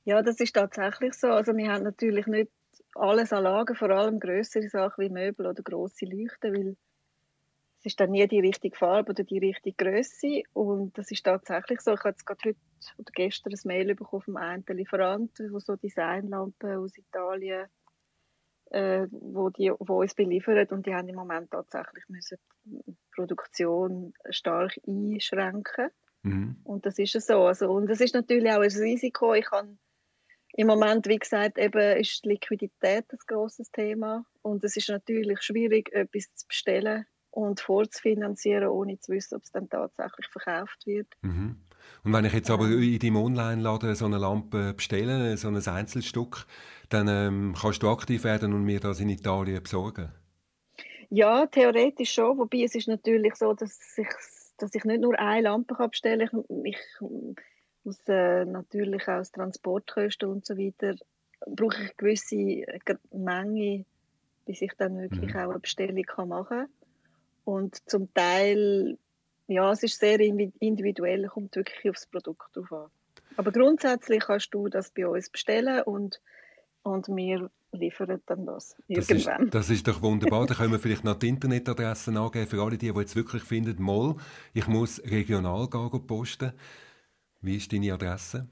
Ja, 0.06 0.22
das 0.22 0.40
ist 0.40 0.54
tatsächlich 0.54 1.14
so. 1.14 1.28
Also 1.28 1.56
wir 1.56 1.72
haben 1.72 1.84
natürlich 1.84 2.26
nicht 2.28 2.52
alles 2.96 3.34
an 3.34 3.44
Lager, 3.44 3.76
vor 3.76 3.90
allem 3.90 4.20
größere 4.20 4.70
Sachen 4.70 5.06
wie 5.06 5.10
Möbel 5.10 5.48
oder 5.48 5.62
große 5.62 6.06
Leuchten, 6.06 6.54
weil 6.56 6.78
es 7.80 7.86
ist 7.86 8.00
dann 8.00 8.12
nie 8.12 8.28
die 8.28 8.42
richtige 8.42 8.76
Farbe 8.76 9.12
oder 9.12 9.24
die 9.24 9.40
richtige 9.40 9.76
Größe 9.78 10.44
und 10.54 10.98
das 10.98 11.12
ist 11.12 11.24
tatsächlich 11.24 11.80
so. 11.80 11.94
Ich 11.94 12.00
habe 12.00 12.10
jetzt 12.10 12.26
gerade 12.26 12.50
heute 12.50 12.60
oder 12.98 13.12
gestern 13.14 13.54
ein 13.54 13.60
Mail 13.64 13.96
bekommen 13.96 14.22
vom 14.22 14.38
einen 14.38 14.66
Lieferanten, 14.68 15.54
wo 15.54 15.60
so 15.60 15.76
Designlampen 15.78 16.78
aus 16.78 16.98
Italien, 16.98 17.68
äh, 18.72 19.08
wo 19.12 19.50
die, 19.50 19.72
wo 19.80 20.02
uns 20.02 20.14
beliefern 20.14 20.68
und 20.72 20.86
die 20.86 20.94
haben 20.94 21.08
im 21.08 21.16
Moment 21.16 21.52
tatsächlich 21.52 22.04
müssen 22.10 22.38
die 22.66 22.98
Produktion 23.16 24.14
stark 24.30 24.78
einschränken. 24.86 25.90
Mhm. 26.24 26.58
Und 26.66 26.86
das 26.86 27.00
ist 27.00 27.14
so. 27.22 27.44
Also, 27.44 27.72
und 27.72 27.90
das 27.90 28.02
ist 28.02 28.14
natürlich 28.14 28.52
auch 28.52 28.62
ein 28.62 28.72
Risiko. 28.72 29.34
Ich 29.34 29.46
kann 29.46 29.80
im 30.54 30.68
Moment, 30.68 31.08
wie 31.08 31.18
gesagt, 31.18 31.58
eben 31.58 31.98
ist 31.98 32.26
die 32.26 32.30
Liquidität 32.30 33.06
ein 33.12 33.20
grosses 33.28 33.72
Thema. 33.72 34.26
Und 34.42 34.64
es 34.64 34.76
ist 34.76 34.90
natürlich 34.90 35.42
schwierig, 35.42 35.92
etwas 35.94 36.34
zu 36.36 36.48
bestellen 36.48 37.06
und 37.32 37.60
vorzufinanzieren, 37.60 38.68
ohne 38.70 39.00
zu 39.00 39.12
wissen, 39.12 39.36
ob 39.36 39.44
es 39.44 39.52
dann 39.52 39.70
tatsächlich 39.70 40.28
verkauft 40.28 40.86
wird. 40.86 41.08
Mhm. 41.22 41.58
Und 42.04 42.14
wenn 42.14 42.26
ich 42.26 42.34
jetzt 42.34 42.50
aber 42.50 42.66
ähm. 42.66 42.82
in 42.82 43.00
deinem 43.00 43.16
Online-Laden 43.18 43.96
so 43.96 44.06
eine 44.06 44.18
Lampe 44.18 44.74
bestelle, 44.74 45.38
so 45.38 45.48
ein 45.48 45.56
Einzelstück, 45.56 46.46
dann 46.90 47.08
ähm, 47.08 47.56
kannst 47.60 47.84
du 47.84 47.90
aktiv 47.90 48.24
werden 48.24 48.54
und 48.54 48.64
mir 48.64 48.80
das 48.80 49.00
in 49.00 49.10
Italien 49.10 49.62
besorgen? 49.62 50.12
Ja, 51.10 51.46
theoretisch 51.48 52.14
schon. 52.14 52.38
Wobei 52.38 52.64
es 52.64 52.76
ist 52.76 52.88
natürlich 52.88 53.36
so, 53.36 53.54
dass 53.54 53.98
ich, 53.98 54.08
dass 54.58 54.76
ich 54.76 54.84
nicht 54.84 55.02
nur 55.02 55.18
eine 55.20 55.42
Lampe 55.42 55.76
bestellen 55.88 56.30
kann. 56.30 56.44
Ich, 56.64 56.78
ich 57.02 57.36
aus 57.86 57.98
äh, 58.08 58.46
natürlich 58.46 59.08
aus 59.08 59.32
Transportkosten 59.32 60.30
und 60.30 60.46
so 60.46 60.58
weiter, 60.58 60.96
brauche 61.46 61.76
ich 61.76 61.80
eine 61.82 61.94
gewisse 61.98 62.36
äh, 62.36 62.80
Menge, 63.12 63.86
bis 64.46 64.62
ich 64.62 64.74
dann 64.78 64.98
wirklich 64.98 65.34
mhm. 65.34 65.40
auch 65.40 65.50
eine 65.50 65.60
Bestellung 65.60 66.04
kann 66.04 66.30
machen 66.30 66.48
kann. 66.48 66.68
Und 67.46 67.90
zum 67.90 68.14
Teil, 68.14 68.98
ja, 69.48 69.72
es 69.72 69.84
ist 69.84 70.00
sehr 70.00 70.20
individuell, 70.20 71.28
kommt 71.28 71.56
wirklich 71.56 71.90
aufs 71.90 72.06
Produkt 72.06 72.56
drauf 72.56 72.72
an. 72.72 72.92
Aber 73.38 73.52
grundsätzlich 73.52 74.24
kannst 74.26 74.54
du 74.54 74.68
das 74.68 74.92
bei 74.92 75.08
uns 75.08 75.30
bestellen 75.30 75.82
und, 75.84 76.22
und 76.84 77.08
wir 77.08 77.50
liefern 77.72 78.22
dann 78.26 78.46
das 78.46 78.76
irgendwann. 78.88 79.50
Das 79.50 79.70
ist, 79.70 79.70
das 79.70 79.70
ist 79.70 79.88
doch 79.88 80.02
wunderbar. 80.02 80.46
da 80.46 80.56
können 80.56 80.72
wir 80.72 80.80
vielleicht 80.80 81.04
noch 81.04 81.18
die 81.18 81.30
Internetadressen 81.30 82.18
angeben 82.18 82.48
für 82.48 82.62
alle 82.62 82.78
die, 82.78 82.92
die 82.92 83.00
jetzt 83.00 83.16
wirklich 83.16 83.44
finden, 83.44 83.82
mal, 83.82 84.16
ich 84.54 84.68
muss 84.68 85.02
regional 85.04 85.70
gehen 85.70 86.08
posten. 86.08 86.54
Wie 87.42 87.58
ist 87.58 87.72
deine 87.72 87.94
Adresse? 87.94 88.48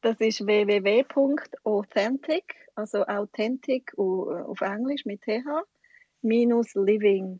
Das 0.00 0.18
ist 0.20 0.44
www.authentic, 0.44 2.56
also 2.74 3.04
authentic 3.04 3.92
äh, 3.96 4.00
auf 4.00 4.60
Englisch 4.60 5.04
mit 5.04 5.22
th, 5.22 5.44
minus 6.22 6.74
living.ch. 6.74 7.38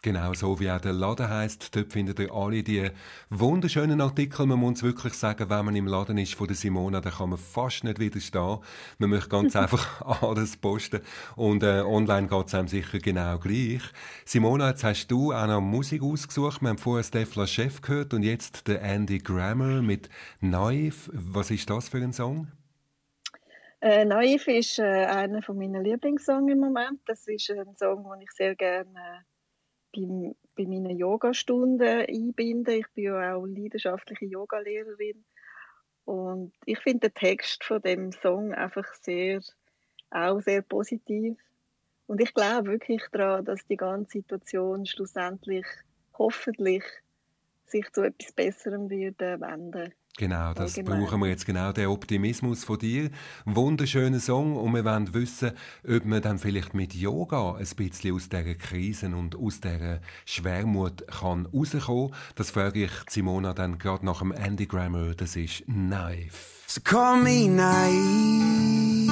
Genau, 0.00 0.32
so 0.32 0.60
wie 0.60 0.70
auch 0.70 0.80
der 0.80 0.92
Laden 0.92 1.28
heisst. 1.28 1.74
Dort 1.74 1.92
findet 1.92 2.20
ihr 2.20 2.32
alle 2.32 2.62
die 2.62 2.88
wunderschönen 3.30 4.00
Artikel. 4.00 4.46
Man 4.46 4.60
muss 4.60 4.84
wirklich 4.84 5.14
sagen, 5.14 5.50
wenn 5.50 5.64
man 5.64 5.74
im 5.74 5.88
Laden 5.88 6.18
ist 6.18 6.36
von 6.36 6.46
der 6.46 6.54
Simona, 6.54 7.00
dann 7.00 7.12
kann 7.12 7.30
man 7.30 7.38
fast 7.38 7.82
nicht 7.82 7.98
widerstehen. 7.98 8.58
Man 8.98 9.10
möchte 9.10 9.28
ganz 9.28 9.56
einfach 9.56 10.22
alles 10.22 10.56
posten. 10.56 11.00
Und 11.34 11.64
äh, 11.64 11.80
online 11.80 12.28
geht 12.28 12.46
es 12.46 12.54
einem 12.54 12.68
sicher 12.68 13.00
genau 13.00 13.38
gleich. 13.38 13.82
Simona, 14.24 14.68
jetzt 14.68 14.84
hast 14.84 15.08
du 15.08 15.32
auch 15.32 15.48
noch 15.48 15.60
Musik 15.60 16.00
ausgesucht. 16.02 16.62
Wir 16.62 16.68
haben 16.68 16.78
vorher 16.78 17.02
Stefla 17.02 17.48
Chef 17.48 17.80
gehört 17.80 18.14
und 18.14 18.22
jetzt 18.22 18.68
der 18.68 18.82
Andy 18.82 19.18
Grammer 19.18 19.82
mit 19.82 20.08
Naive. 20.40 21.10
Was 21.12 21.50
ist 21.50 21.68
das 21.70 21.88
für 21.88 21.98
ein 21.98 22.12
Song? 22.12 22.46
Äh, 23.80 24.04
Naive 24.04 24.52
ist 24.52 24.78
äh, 24.78 25.06
einer 25.06 25.42
von 25.42 25.58
meinen 25.58 25.82
Lieblingssongs 25.82 26.52
im 26.52 26.60
Moment. 26.60 27.00
Das 27.06 27.26
ist 27.26 27.50
ein 27.50 27.76
Song, 27.76 28.04
den 28.04 28.22
ich 28.22 28.30
sehr 28.30 28.54
gerne 28.54 28.90
äh, 28.90 29.37
bei, 30.06 30.34
bei 30.56 30.64
meinen 30.66 30.96
Yogastunden 30.96 32.06
einbinden. 32.06 32.74
Ich 32.74 32.88
bin 32.94 33.04
ja 33.04 33.34
auch 33.34 33.46
leidenschaftliche 33.46 34.26
Yogalehrerin. 34.26 35.24
Und 36.04 36.52
ich 36.64 36.78
finde 36.78 37.10
den 37.10 37.14
Text 37.14 37.64
von 37.64 37.82
dem 37.82 38.12
Song 38.12 38.54
einfach 38.54 38.86
sehr, 39.02 39.40
auch 40.10 40.40
sehr 40.40 40.62
positiv. 40.62 41.36
Und 42.06 42.20
ich 42.22 42.32
glaube 42.32 42.70
wirklich 42.70 43.02
daran, 43.12 43.44
dass 43.44 43.66
die 43.66 43.76
ganze 43.76 44.12
Situation 44.12 44.86
schlussendlich 44.86 45.66
hoffentlich 46.14 46.82
sich 47.66 47.90
zu 47.92 48.02
etwas 48.02 48.32
Besserem 48.32 48.88
wird 48.88 49.20
wenden. 49.20 49.92
Genau, 50.16 50.52
das 50.52 50.76
Allgemein. 50.76 51.04
brauchen 51.04 51.20
wir 51.20 51.28
jetzt 51.28 51.46
genau, 51.46 51.72
den 51.72 51.86
Optimismus 51.86 52.64
von 52.64 52.78
dir. 52.78 53.10
Wunderschöner 53.44 54.18
Song 54.18 54.56
und 54.56 54.74
wir 54.74 54.84
wollen 54.84 55.14
wissen, 55.14 55.52
ob 55.88 56.04
man 56.04 56.20
dann 56.20 56.40
vielleicht 56.40 56.74
mit 56.74 56.92
Yoga 56.92 57.54
ein 57.54 57.68
bisschen 57.76 58.16
aus 58.16 58.28
dieser 58.28 58.54
Krise 58.56 59.06
und 59.06 59.36
aus 59.36 59.60
dieser 59.60 60.00
Schwermut 60.26 61.06
kann 61.06 61.46
rauskommen. 61.46 62.12
Das 62.34 62.50
frage 62.50 62.86
ich 62.86 62.90
Simona 63.08 63.52
dann 63.54 63.78
gerade 63.78 64.04
nach 64.04 64.18
dem 64.18 64.32
Andy 64.32 64.66
Grammer, 64.66 65.14
das 65.14 65.36
ist 65.36 65.64
Knife. 65.66 66.58
So 66.66 66.80
call 66.82 67.22
me 67.22 67.48
naive 67.48 69.08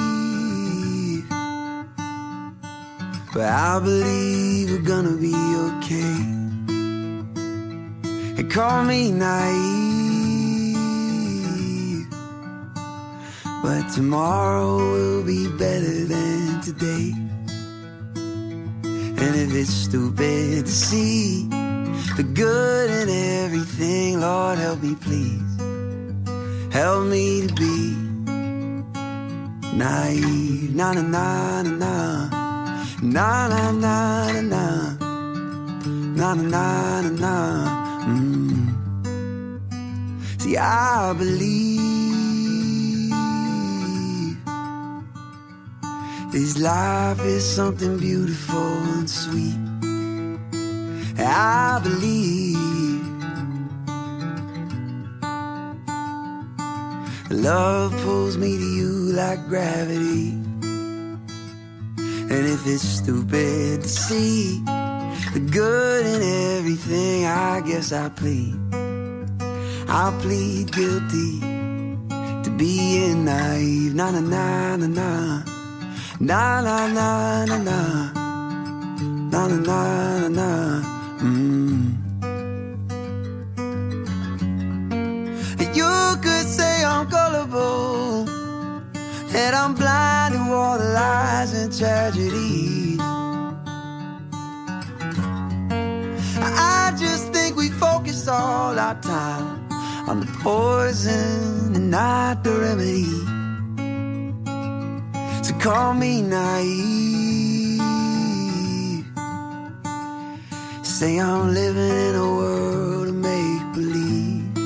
But 3.33 3.45
I 3.45 3.79
believe 3.79 4.71
we're 4.71 4.83
gonna 4.83 5.17
be 5.17 5.33
okay 5.77 6.17
And 8.37 8.49
call 8.51 8.83
me 8.83 9.11
naive 9.11 9.86
But 13.67 13.89
tomorrow 13.89 14.77
will 14.77 15.23
be 15.23 15.45
better 15.49 16.05
than 16.05 16.61
today. 16.61 17.11
And 19.21 19.35
if 19.43 19.53
it's 19.53 19.69
stupid 19.69 20.65
to 20.65 20.71
see 20.71 21.49
the 22.15 22.23
good 22.23 22.89
in 22.89 23.09
everything, 23.43 24.21
Lord, 24.21 24.57
help 24.57 24.81
me, 24.81 24.95
please. 24.95 25.51
Help 26.71 27.07
me 27.07 27.47
to 27.47 27.53
be 27.55 27.93
naive. 29.75 30.73
Na 30.73 30.93
na 30.93 31.01
na 31.01 31.61
na 31.63 31.71
na. 31.83 32.29
Na 33.01 33.47
na 33.49 33.71
na 33.71 34.31
na 34.31 34.41
na. 34.41 34.63
Na 36.15 36.33
na 36.35 36.41
na 36.41 37.01
na 37.01 37.09
na. 37.09 37.35
Mm. 38.07 38.71
See, 40.39 40.55
I 40.55 41.13
believe 41.17 41.96
This 46.37 46.59
life 46.59 47.19
is 47.25 47.43
something 47.43 47.97
beautiful 47.97 48.77
and 48.93 49.09
sweet. 49.09 49.57
I 51.17 51.79
believe 51.81 53.01
love 57.31 57.91
pulls 58.03 58.37
me 58.37 58.55
to 58.55 58.63
you 58.63 58.91
like 59.17 59.47
gravity. 59.47 60.29
And 62.29 62.43
if 62.55 62.67
it's 62.67 62.83
stupid 62.83 63.81
to 63.81 63.89
see 63.89 64.61
the 65.33 65.39
good 65.39 66.05
in 66.05 66.21
everything, 66.59 67.25
I 67.25 67.61
guess 67.61 67.91
I 67.91 68.09
plead. 68.09 68.53
I 69.89 70.15
plead 70.21 70.71
guilty 70.71 71.39
to 72.43 72.55
being 72.55 73.25
naive. 73.25 73.95
Na 73.95 74.11
na 74.11 74.19
na 74.19 74.75
na 74.77 74.85
na. 74.85 75.56
Na 76.19 76.61
na 76.61 76.87
na 76.87 77.45
na 77.45 77.57
na 77.57 78.11
na 79.29 79.47
na 79.47 79.47
na 79.47 79.57
na 79.57 80.29
na. 80.29 80.49
Mm. 81.21 81.93
You 85.75 86.17
could 86.23 86.47
say 86.47 86.83
I'm 86.83 87.07
gullible, 87.07 88.25
that 89.31 89.53
I'm 89.53 89.75
blind 89.75 90.33
to 90.33 90.39
all 90.51 90.79
the 90.79 90.85
lies 90.85 91.53
and 91.53 91.71
tragedies. 91.71 92.99
I 96.41 96.95
just 96.97 97.31
think 97.31 97.55
we 97.55 97.69
focus 97.69 98.27
all 98.27 98.79
our 98.79 98.99
time 99.01 99.69
on 100.09 100.21
the 100.21 100.25
poison 100.41 101.75
and 101.75 101.91
not 101.91 102.43
the 102.43 102.53
remedy 102.53 103.36
call 105.67 105.93
me 105.93 106.21
naive. 106.21 107.81
Say 110.81 111.19
I'm 111.19 111.53
living 111.53 111.95
in 112.07 112.15
a 112.15 112.29
world 112.39 113.07
of 113.09 113.15
make 113.15 113.73
believe. 113.73 114.57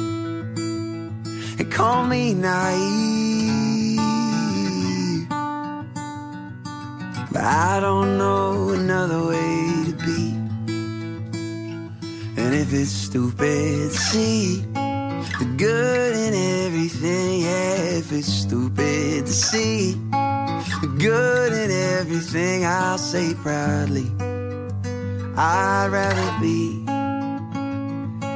And 1.60 1.72
call 1.72 2.06
me 2.06 2.36
naive. 2.36 4.00
But 7.32 7.46
I 7.46 7.80
don't 7.80 8.20
know 8.20 8.70
another 8.70 9.22
way 9.32 9.84
to 9.88 9.94
be. 10.06 10.22
And 12.42 12.54
if 12.54 12.72
it's 12.74 12.92
stupid, 12.92 13.92
see 13.92 14.62
the 15.40 15.48
good 15.58 16.16
in 16.26 16.34
everything. 16.66 17.42
Yeah, 17.42 17.98
if 18.02 18.12
it's 18.12 18.32
stupid 18.32 19.26
to 19.26 19.34
see 19.34 19.96
good 21.02 21.54
in 21.54 21.72
everything 21.72 22.64
I'll 22.64 22.98
say 23.00 23.34
proudly. 23.34 24.06
I'd 25.36 25.90
rather 25.90 26.32
be 26.40 26.84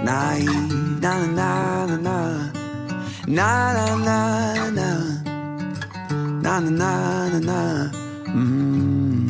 naive. 0.03 0.99
Na 0.99 1.25
na 1.27 1.85
na 1.85 1.85
na 1.85 2.51
na 3.27 3.73
na 3.73 3.95
na 3.97 4.07
na 4.07 4.19
na 4.71 4.89
na 6.41 6.59
na 6.59 7.29
na 7.29 7.39
na. 7.39 7.91
Mm. 8.33 9.29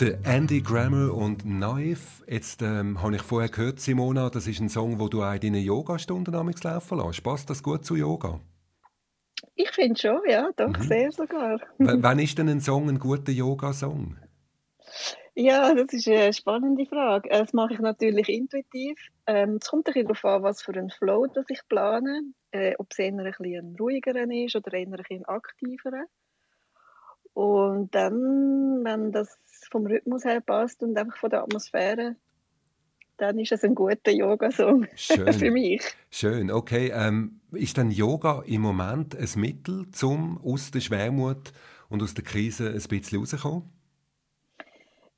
Der 0.00 0.18
Andy 0.24 0.62
Grammer 0.62 1.12
und 1.14 1.44
Naive. 1.44 2.00
Jetzt 2.26 2.62
ähm, 2.62 3.02
habe 3.02 3.16
ich 3.16 3.22
vorher 3.22 3.50
gehört, 3.50 3.80
Simona, 3.80 4.30
das 4.30 4.46
ist 4.46 4.60
ein 4.60 4.70
Song, 4.70 4.98
wo 4.98 5.08
du 5.08 5.22
auch 5.22 5.34
in 5.34 5.54
Yogastunden 5.54 6.32
laufen 6.32 6.98
lässt. 6.98 7.22
Passt 7.22 7.50
das 7.50 7.62
gut 7.62 7.84
zu 7.84 7.94
Yoga? 7.96 8.40
Ich 9.54 9.70
finde 9.70 10.00
schon, 10.00 10.20
ja, 10.28 10.50
doch, 10.56 10.76
mhm. 10.76 10.82
sehr 10.82 11.12
sogar. 11.12 11.58
W 11.78 11.96
wann 11.98 12.18
ist 12.18 12.38
denn 12.38 12.48
ein 12.48 12.60
Song 12.60 12.88
ein 12.88 12.98
guter 12.98 13.32
Yoga-Song? 13.32 14.16
Ja, 15.36 15.74
das 15.74 15.92
ist 15.92 16.06
eine 16.06 16.32
spannende 16.32 16.86
Frage. 16.86 17.28
Das 17.28 17.52
mache 17.52 17.74
ich 17.74 17.80
natürlich 17.80 18.28
intuitiv. 18.28 18.96
Ähm, 19.26 19.58
es 19.60 19.68
kommt 19.68 19.88
ein 19.88 19.92
bisschen 19.92 20.06
darauf 20.06 20.24
an, 20.24 20.42
was 20.44 20.62
für 20.62 20.72
einen 20.72 20.90
Flow 20.90 21.26
das 21.26 21.46
ich 21.48 21.60
plane. 21.68 22.22
Äh, 22.52 22.74
ob 22.78 22.92
es 22.92 22.98
eher 23.00 23.12
ein 23.12 23.16
bisschen 23.16 23.76
ruhigerer 23.76 24.30
ist 24.30 24.54
oder 24.54 24.72
eher 24.72 24.86
ein 24.86 24.92
bisschen 24.92 25.24
aktiverer. 25.24 26.04
Und 27.32 27.92
dann, 27.96 28.84
wenn 28.84 29.10
das 29.10 29.36
vom 29.72 29.86
Rhythmus 29.86 30.24
her 30.24 30.40
passt 30.40 30.82
und 30.84 30.96
einfach 30.96 31.16
von 31.16 31.30
der 31.30 31.42
Atmosphäre, 31.42 32.14
dann 33.16 33.38
ist 33.38 33.52
es 33.52 33.64
ein 33.64 33.74
guter 33.74 34.10
Yoga-Song 34.10 34.86
für 34.96 35.50
mich. 35.50 35.82
Schön, 36.10 36.50
okay. 36.50 36.92
Ähm, 36.94 37.40
ist 37.52 37.78
dann 37.78 37.90
Yoga 37.90 38.42
im 38.46 38.62
Moment 38.62 39.16
ein 39.16 39.28
Mittel, 39.36 39.86
um 40.02 40.40
aus 40.44 40.70
der 40.70 40.80
Schwermut 40.80 41.52
und 41.88 42.02
aus 42.02 42.14
der 42.14 42.24
Krise 42.24 42.70
ein 42.70 42.82
bisschen 42.88 43.20
rauszukommen? 43.20 43.70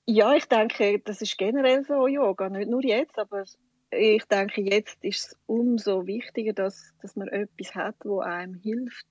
Ja, 0.06 0.34
ich 0.34 0.46
denke, 0.46 1.00
das 1.04 1.20
ist 1.20 1.36
generell 1.36 1.84
so 1.84 2.06
Yoga, 2.06 2.48
nicht 2.48 2.70
nur 2.70 2.84
jetzt, 2.84 3.18
aber 3.18 3.44
ich 3.90 4.24
denke, 4.26 4.60
jetzt 4.60 5.02
ist 5.02 5.26
es 5.26 5.36
umso 5.46 6.06
wichtiger, 6.06 6.52
dass, 6.52 6.94
dass 7.02 7.16
man 7.16 7.26
etwas 7.28 7.74
hat, 7.74 7.96
wo 8.04 8.20
einem 8.20 8.54
hilft, 8.54 9.06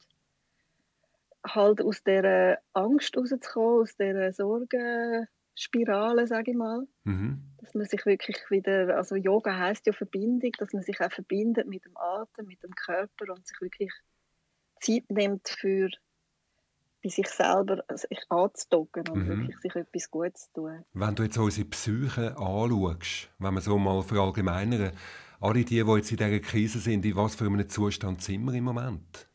halt 1.46 1.82
aus 1.82 2.02
dieser 2.04 2.60
Angst 2.74 3.18
rauszukommen, 3.18 3.82
aus 3.82 3.98
dieser 3.98 4.32
Sorgenspirale, 4.32 6.28
sage 6.28 6.52
ich 6.52 6.58
mal. 6.58 6.88
Mhm. 7.04 7.42
Dass 7.66 7.74
man 7.74 7.86
sich 7.88 8.06
wirklich 8.06 8.38
wieder, 8.52 8.96
also 8.96 9.16
Yoga 9.16 9.58
heißt 9.58 9.88
ja 9.88 9.94
Verbindung, 9.94 10.52
dass 10.60 10.72
man 10.72 10.84
sich 10.84 11.02
auch 11.02 11.12
verbindet 11.12 11.68
mit 11.68 11.84
dem 11.84 11.98
Atem, 11.98 12.46
mit 12.46 12.62
dem 12.62 12.76
Körper 12.76 13.34
und 13.34 13.48
sich 13.48 13.60
wirklich 13.60 13.92
Zeit 14.80 15.10
nimmt 15.10 15.50
für 15.50 15.90
bei 17.04 17.10
sich 17.10 17.28
selber 17.28 17.84
sich 17.90 18.20
anzudocken 18.30 19.08
und 19.08 19.24
mhm. 19.24 19.28
wirklich 19.30 19.58
sich 19.62 19.76
etwas 19.76 20.12
Gutes 20.12 20.52
zu 20.54 20.62
tun. 20.62 20.86
Wenn 20.94 21.16
du 21.16 21.24
jetzt 21.24 21.40
unsere 21.40 21.68
Psyche 21.68 22.38
anschaust, 22.38 23.32
wenn 23.40 23.54
wir 23.56 23.62
so 23.62 23.80
mal 23.80 24.04
verallgemeinern, 24.04 24.92
alle 25.42 25.66
die, 25.66 25.66
die 25.66 25.76
jetzt 25.78 26.12
in 26.12 26.18
dieser 26.18 26.40
Krise 26.40 26.78
sind, 26.78 27.04
in 27.04 27.16
was 27.16 27.34
für 27.34 27.46
einem 27.46 27.68
Zustand 27.68 28.22
sind 28.22 28.46
wir 28.46 28.54
im 28.54 28.66
Moment? 28.66 29.28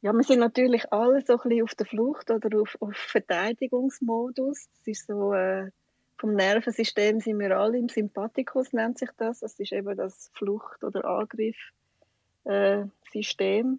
Ja, 0.00 0.12
wir 0.12 0.22
sind 0.22 0.38
natürlich 0.38 0.92
alle 0.92 1.22
so 1.22 1.32
ein 1.32 1.48
bisschen 1.48 1.62
auf 1.64 1.74
der 1.74 1.86
Flucht 1.86 2.30
oder 2.30 2.60
auf, 2.60 2.76
auf 2.78 2.94
Verteidigungsmodus. 2.94 4.68
Das 4.70 4.86
ist 4.86 5.08
so, 5.08 5.32
äh, 5.34 5.70
vom 6.18 6.34
Nervensystem 6.34 7.20
sind 7.20 7.38
wir 7.38 7.56
alle 7.56 7.78
im 7.78 7.88
Sympathikus, 7.88 8.72
nennt 8.72 8.98
sich 8.98 9.10
das. 9.16 9.40
Das 9.40 9.58
ist 9.58 9.72
eben 9.72 9.96
das 9.96 10.30
Flucht- 10.34 10.82
oder 10.82 11.04
Angriffssystem. 11.04 13.78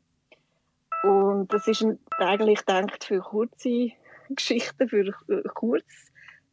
Äh, 1.04 1.08
Und 1.08 1.54
das 1.54 1.68
ist 1.68 1.86
eigentlich 2.18 2.60
gedacht 2.60 3.04
für 3.04 3.20
kurze 3.20 3.92
Geschichten, 4.30 4.88
für 4.88 5.14
äh, 5.28 5.44
kurz 5.54 5.86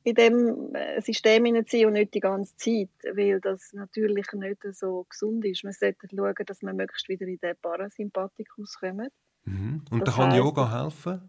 in 0.03 0.15
dem 0.15 0.75
äh, 0.75 1.01
System 1.03 1.45
sein 1.67 1.87
und 1.87 1.93
nicht 1.95 2.15
die 2.15 2.21
ganze 2.21 2.57
Zeit, 2.57 2.91
weil 3.15 3.41
das 3.41 3.73
natürlich 3.73 4.27
nicht 4.35 4.63
so 4.73 5.05
gesund 5.09 5.45
ist. 5.45 5.65
Man 5.65 5.73
sollte 5.73 6.07
schauen, 6.09 6.35
dass 6.47 6.63
man 6.63 6.77
möglichst 6.77 7.09
wieder 7.09 7.27
in 7.27 7.39
den 7.39 7.57
Parasympathikus 7.61 8.79
kommt. 8.79 9.13
Mhm. 9.45 9.85
Und 9.91 10.01
das 10.01 10.15
da 10.15 10.23
kann 10.23 10.31
heißt, 10.31 10.39
Yoga 10.39 10.83
helfen? 10.83 11.29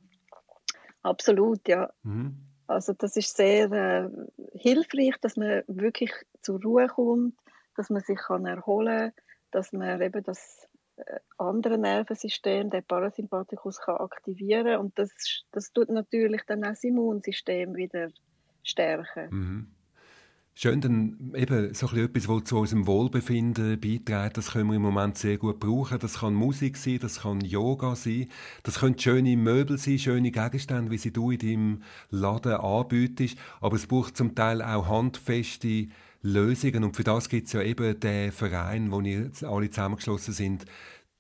Absolut, 1.02 1.68
ja. 1.68 1.90
Mhm. 2.04 2.38
Also 2.68 2.94
das 2.94 3.16
ist 3.16 3.36
sehr 3.36 3.72
äh, 3.72 4.10
hilfreich, 4.54 5.16
dass 5.22 5.38
man 5.38 5.64
wirklich 5.68 6.12
zur 6.42 6.62
Ruhe 6.62 6.88
kommt, 6.88 7.36
dass 7.76 7.90
man 7.90 8.02
sich 8.02 8.20
kann 8.20 8.46
erholen 8.46 9.12
kann, 9.12 9.24
dass 9.52 9.72
man 9.72 10.02
eben 10.02 10.24
das 10.24 10.68
äh, 10.98 11.20
andere 11.38 11.78
Nervensystem, 11.78 12.70
der 12.70 12.82
Parasympathikus, 12.82 13.80
kann 13.80 13.98
aktivieren 13.98 14.80
und 14.80 15.00
das, 15.00 15.12
das 15.52 15.72
tut 15.72 15.90
natürlich 15.90 16.42
dann 16.46 16.64
auch 16.64 16.70
das 16.70 16.84
Immunsystem 16.84 17.76
wieder 17.76 18.10
stärken. 18.64 19.30
Mhm. 19.30 19.77
Schön, 20.60 20.82
dann 20.82 21.36
eben 21.36 21.72
so 21.76 21.86
etwas, 21.96 22.28
was 22.28 22.46
zu 22.46 22.58
unserem 22.58 22.88
Wohlbefinden 22.88 23.80
beiträgt, 23.80 24.38
das 24.38 24.54
können 24.54 24.70
wir 24.70 24.78
im 24.78 24.82
Moment 24.82 25.16
sehr 25.16 25.38
gut 25.38 25.60
brauchen. 25.60 26.00
Das 26.00 26.22
kann 26.22 26.34
Musik 26.34 26.78
sein, 26.78 26.98
das 27.00 27.22
kann 27.22 27.42
Yoga 27.42 27.96
sein, 27.96 28.28
das 28.64 28.80
können 28.80 28.98
schöne 28.98 29.38
Möbel 29.38 29.78
sein, 29.78 30.00
schöne 30.00 30.32
Gegenstände, 30.32 30.90
wie 30.90 30.98
sie 30.98 31.14
du 31.14 31.30
in 31.30 31.38
deinem 31.38 31.84
Laden 32.10 32.54
anbietest. 32.54 33.38
Aber 33.62 33.76
es 33.76 33.86
braucht 33.86 34.18
zum 34.18 34.34
Teil 34.34 34.64
auch 34.64 34.88
handfeste 34.88 35.90
Lösungen 36.24 36.86
und 36.86 36.96
für 36.96 37.04
das 37.04 37.30
gibt 37.30 37.46
es 37.46 37.54
ja 37.54 37.62
eben 37.62 38.00
den 38.00 38.32
Verein, 38.32 38.92
wo 38.92 39.00
ihr 39.02 39.30
alle 39.44 39.70
zusammengeschlossen 39.70 40.34
sind, 40.34 40.66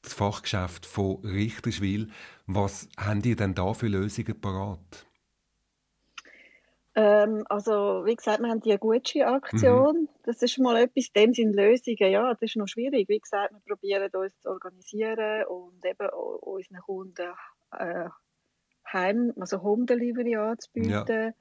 das 0.01 0.15
Fachgeschäft 0.15 0.87
von 0.87 1.17
Richterswil. 1.17 2.09
Was 2.47 2.89
haben 2.97 3.21
die 3.21 3.35
denn 3.35 3.53
da 3.53 3.75
für 3.75 3.87
Lösungen 3.87 4.41
parat? 4.41 5.06
Ähm, 6.97 7.45
also, 7.47 8.05
wie 8.05 8.15
gesagt, 8.15 8.39
wir 8.41 8.49
haben 8.49 8.59
die 8.59 8.75
Gucci-Aktion. 8.75 10.01
Mhm. 10.01 10.09
Das 10.23 10.41
ist 10.41 10.57
mal 10.57 10.77
etwas, 10.77 11.11
dem 11.11 11.31
sind 11.31 11.53
Lösungen. 11.55 12.11
Ja, 12.11 12.33
das 12.33 12.41
ist 12.41 12.55
noch 12.55 12.67
schwierig. 12.67 13.07
Wie 13.07 13.19
gesagt, 13.19 13.53
wir 13.53 13.59
probieren 13.59 14.09
uns 14.11 14.33
zu 14.41 14.49
organisieren 14.49 15.45
und 15.45 15.85
eben 15.85 16.09
unseren 16.09 16.81
Kunden 16.81 17.33
äh, 17.77 18.09
Heim, 18.91 19.31
also 19.39 19.61
Home 19.61 19.85
Delivery 19.85 20.37
anzubieten. 20.37 21.07
Ja. 21.07 21.33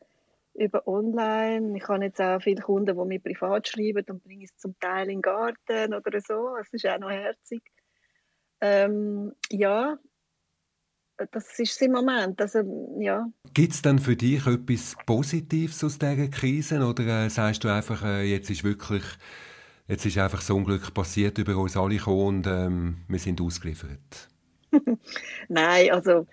Über 0.52 0.86
online. 0.86 1.74
Ich 1.78 1.88
habe 1.88 2.04
jetzt 2.04 2.20
auch 2.20 2.42
viele 2.42 2.60
Kunden, 2.60 2.94
die 2.94 3.04
mir 3.06 3.20
privat 3.20 3.68
schreiben 3.68 4.04
und 4.10 4.22
bringen 4.22 4.44
es 4.44 4.54
zum 4.58 4.78
Teil 4.78 5.04
in 5.04 5.20
den 5.20 5.22
Garten 5.22 5.94
oder 5.94 6.20
so. 6.20 6.54
Das 6.58 6.68
ist 6.70 6.86
auch 6.86 6.98
noch 6.98 7.10
herzig. 7.10 7.62
Ähm, 8.60 9.32
ja, 9.50 9.96
das 11.32 11.58
ist 11.58 11.80
im 11.82 11.92
Moment. 11.92 12.40
Also, 12.40 12.96
ja. 13.00 13.26
Gibt 13.54 13.72
es 13.72 13.82
denn 13.82 13.98
für 13.98 14.16
dich 14.16 14.46
etwas 14.46 14.96
Positives 15.06 15.82
aus 15.84 15.98
dieser 15.98 16.28
Krise 16.28 16.84
oder 16.84 17.24
äh, 17.24 17.30
sagst 17.30 17.64
du 17.64 17.68
einfach, 17.68 18.04
äh, 18.04 18.22
jetzt 18.22 18.50
ist 18.50 18.64
wirklich, 18.64 19.02
jetzt 19.88 20.06
ist 20.06 20.18
einfach 20.18 20.40
so 20.40 20.56
Unglück 20.56 20.92
passiert 20.94 21.38
über 21.38 21.56
uns 21.56 21.76
alle 21.76 21.96
gekommen 21.96 22.26
und 22.26 22.46
ähm, 22.46 22.96
wir 23.08 23.18
sind 23.18 23.40
ausgeliefert? 23.40 24.28
Nein, 25.48 25.90
also 25.90 26.26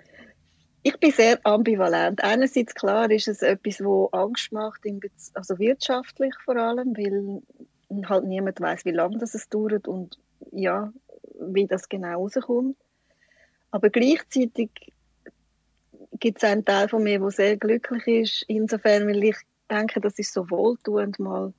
ich 0.83 0.99
bin 0.99 1.11
sehr 1.11 1.39
ambivalent. 1.45 2.21
Einerseits 2.23 2.75
klar 2.75 3.09
ist 3.09 3.29
es 3.29 3.41
etwas, 3.41 3.81
wo 3.81 4.07
Angst 4.07 4.51
macht, 4.51 4.81
also 5.33 5.57
wirtschaftlich 5.57 6.33
vor 6.43 6.57
allem, 6.57 6.93
weil 6.97 7.41
halt 8.09 8.25
niemand 8.25 8.59
weiß, 8.59 8.83
wie 8.85 8.91
lange 8.91 9.17
das 9.17 9.33
es 9.33 9.47
dauert 9.47 9.87
und 9.87 10.17
ja, 10.51 10.91
wie 11.39 11.67
das 11.67 11.87
genau 11.87 12.19
rauskommt. 12.19 12.75
Aber 13.73 13.89
gleichzeitig 13.89 14.69
gibt 16.19 16.37
es 16.37 16.43
einen 16.43 16.63
Teil 16.63 16.87
von 16.87 17.01
mir, 17.01 17.17
der 17.17 17.31
sehr 17.31 17.57
glücklich 17.57 18.05
ist, 18.05 18.45
insofern, 18.47 19.07
weil 19.07 19.23
ich 19.23 19.35
denke, 19.67 19.99
das 19.99 20.19
ist 20.19 20.31
so 20.31 20.47
wohltuend, 20.51 21.17
mal 21.17 21.53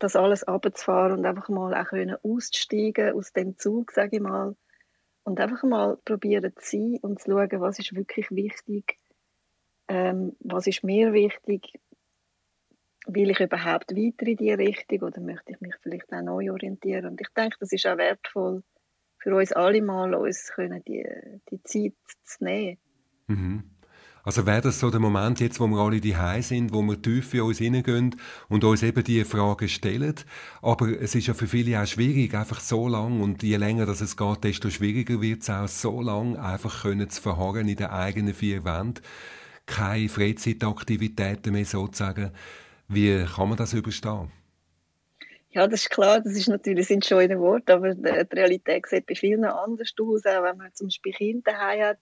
das 0.00 0.16
alles 0.16 0.42
abzufahren 0.42 1.20
und 1.20 1.24
einfach 1.24 1.48
mal 1.48 1.74
auch 1.74 1.86
können 1.86 2.16
auszusteigen 2.24 3.14
aus 3.14 3.32
dem 3.32 3.56
Zug, 3.56 3.92
sage 3.92 4.16
ich 4.16 4.22
mal, 4.22 4.56
und 5.22 5.38
einfach 5.38 5.62
mal 5.62 5.96
probieren 6.04 6.52
zu 6.56 6.76
sein 6.76 6.98
und 7.02 7.20
zu 7.20 7.30
schauen, 7.30 7.60
was 7.60 7.78
ist 7.78 7.94
wirklich 7.94 8.28
wichtig, 8.32 8.98
ähm, 9.86 10.34
was 10.40 10.66
ist 10.66 10.82
mir 10.82 11.12
wichtig, 11.12 11.72
will 13.06 13.30
ich 13.30 13.38
überhaupt 13.38 13.92
weiter 13.92 14.26
in 14.26 14.36
diese 14.38 14.58
Richtung 14.58 15.02
oder 15.02 15.20
möchte 15.20 15.52
ich 15.52 15.60
mich 15.60 15.76
vielleicht 15.82 16.12
auch 16.12 16.20
neu 16.20 16.50
orientieren? 16.50 17.06
Und 17.06 17.20
ich 17.20 17.28
denke, 17.36 17.58
das 17.60 17.70
ist 17.70 17.86
auch 17.86 17.96
wertvoll, 17.96 18.64
für 19.18 19.34
uns 19.34 19.52
alle 19.52 19.82
mal 19.82 20.14
uns 20.14 20.50
können 20.54 20.82
die, 20.86 21.04
die 21.50 21.62
Zeit 21.62 21.94
zu 22.24 22.44
nehmen. 22.44 22.78
Mhm. 23.26 23.64
Also 24.24 24.44
wäre 24.44 24.60
das 24.60 24.78
so 24.78 24.90
der 24.90 25.00
Moment 25.00 25.40
jetzt, 25.40 25.58
wo 25.58 25.66
wir 25.68 25.78
alle 25.78 26.02
die 26.02 26.14
sind, 26.42 26.74
wo 26.74 26.82
wir 26.82 27.00
tief 27.00 27.32
in 27.32 27.40
uns 27.40 27.58
hineingehen 27.58 28.14
und 28.48 28.62
uns 28.62 28.82
eben 28.82 29.02
diese 29.02 29.24
Fragen 29.24 29.68
stellen. 29.68 30.16
Aber 30.60 30.88
es 31.00 31.14
ist 31.14 31.28
ja 31.28 31.34
für 31.34 31.46
viele 31.46 31.80
auch 31.80 31.86
schwierig, 31.86 32.34
einfach 32.34 32.60
so 32.60 32.88
lang 32.88 33.22
und 33.22 33.42
je 33.42 33.56
länger 33.56 33.86
das 33.86 34.02
es 34.02 34.18
geht, 34.18 34.44
desto 34.44 34.68
schwieriger 34.68 35.22
wird 35.22 35.42
es 35.42 35.50
auch, 35.50 35.66
so 35.66 36.02
lang 36.02 36.36
einfach 36.36 36.82
können 36.82 37.08
zu 37.08 37.22
verharren 37.22 37.68
in 37.68 37.76
den 37.76 37.86
eigenen 37.86 38.34
vier 38.34 38.64
Wänden. 38.64 39.02
Keine 39.64 40.10
Freizeitaktivitäten 40.10 41.52
mehr 41.52 41.64
sozusagen. 41.64 42.30
Wie 42.86 43.24
kann 43.24 43.48
man 43.48 43.56
das 43.56 43.72
überstehen? 43.72 44.30
Ja, 45.58 45.66
das 45.66 45.80
ist 45.80 45.90
klar, 45.90 46.20
das 46.20 46.34
ist 46.34 46.46
natürlich 46.46 46.86
sind 46.86 47.04
schöne 47.04 47.40
Worte, 47.40 47.74
aber 47.74 47.92
die 47.92 48.36
Realität 48.36 48.86
sieht 48.86 49.06
bei 49.06 49.16
vielen 49.16 49.44
anders 49.44 49.92
aus. 50.00 50.24
Auch 50.24 50.44
wenn 50.44 50.56
man 50.56 50.72
zum 50.72 50.86
Beispiel 50.86 51.12
Kinder 51.12 51.50
daheim 51.50 51.80
hat, 51.82 51.98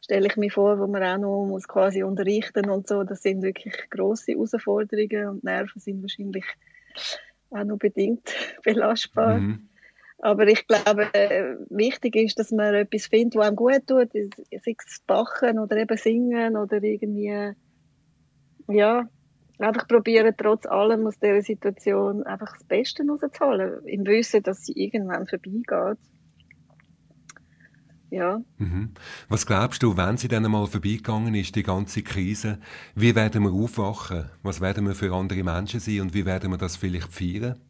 stelle 0.00 0.28
ich 0.28 0.36
mir 0.36 0.48
vor, 0.48 0.78
wo 0.78 0.86
man 0.86 1.02
auch 1.02 1.18
noch 1.18 1.44
muss 1.44 1.66
quasi 1.66 2.04
unterrichten 2.04 2.70
und 2.70 2.86
so. 2.86 3.02
Das 3.02 3.22
sind 3.22 3.42
wirklich 3.42 3.74
große 3.90 4.30
Herausforderungen 4.30 5.26
und 5.26 5.42
Nerven 5.42 5.80
sind 5.80 6.02
wahrscheinlich 6.02 6.44
auch 7.50 7.64
noch 7.64 7.78
bedingt 7.78 8.32
belastbar. 8.62 9.38
Mhm. 9.38 9.68
Aber 10.20 10.46
ich 10.46 10.64
glaube, 10.68 11.08
wichtig 11.68 12.14
ist, 12.14 12.38
dass 12.38 12.52
man 12.52 12.74
etwas 12.74 13.06
findet, 13.06 13.34
was 13.34 13.48
einem 13.48 13.56
gut 13.56 13.88
tut, 13.88 14.12
sei 14.12 14.76
es 14.86 15.00
Bachen 15.04 15.58
oder 15.58 15.78
eben 15.78 15.96
Singen 15.96 16.56
oder 16.56 16.80
irgendwie, 16.80 17.54
ja, 18.68 19.08
einfach 19.60 19.86
probieren, 19.86 20.34
trotz 20.36 20.66
allem 20.66 21.06
aus 21.06 21.18
dieser 21.18 21.42
Situation 21.42 22.22
einfach 22.24 22.52
das 22.52 22.64
Beste 22.64 23.04
rauszuholen. 23.06 23.84
Im 23.86 24.06
Wissen, 24.06 24.42
dass 24.42 24.64
sie 24.64 24.72
irgendwann 24.72 25.26
vorbeigeht. 25.26 25.98
Ja. 28.10 28.40
Mhm. 28.58 28.90
Was 29.28 29.46
glaubst 29.46 29.82
du, 29.82 29.96
wenn 29.96 30.16
sie 30.16 30.26
dann 30.26 30.44
einmal 30.44 30.66
vorbeigegangen 30.66 31.34
ist, 31.34 31.54
die 31.54 31.62
ganze 31.62 32.02
Krise, 32.02 32.58
wie 32.96 33.14
werden 33.14 33.44
wir 33.44 33.52
aufwachen? 33.52 34.28
Was 34.42 34.60
werden 34.60 34.86
wir 34.86 34.94
für 34.94 35.14
andere 35.14 35.44
Menschen 35.44 35.78
sein 35.78 36.00
und 36.00 36.14
wie 36.14 36.26
werden 36.26 36.50
wir 36.50 36.58
das 36.58 36.76
vielleicht 36.76 37.12
feiern? 37.12 37.60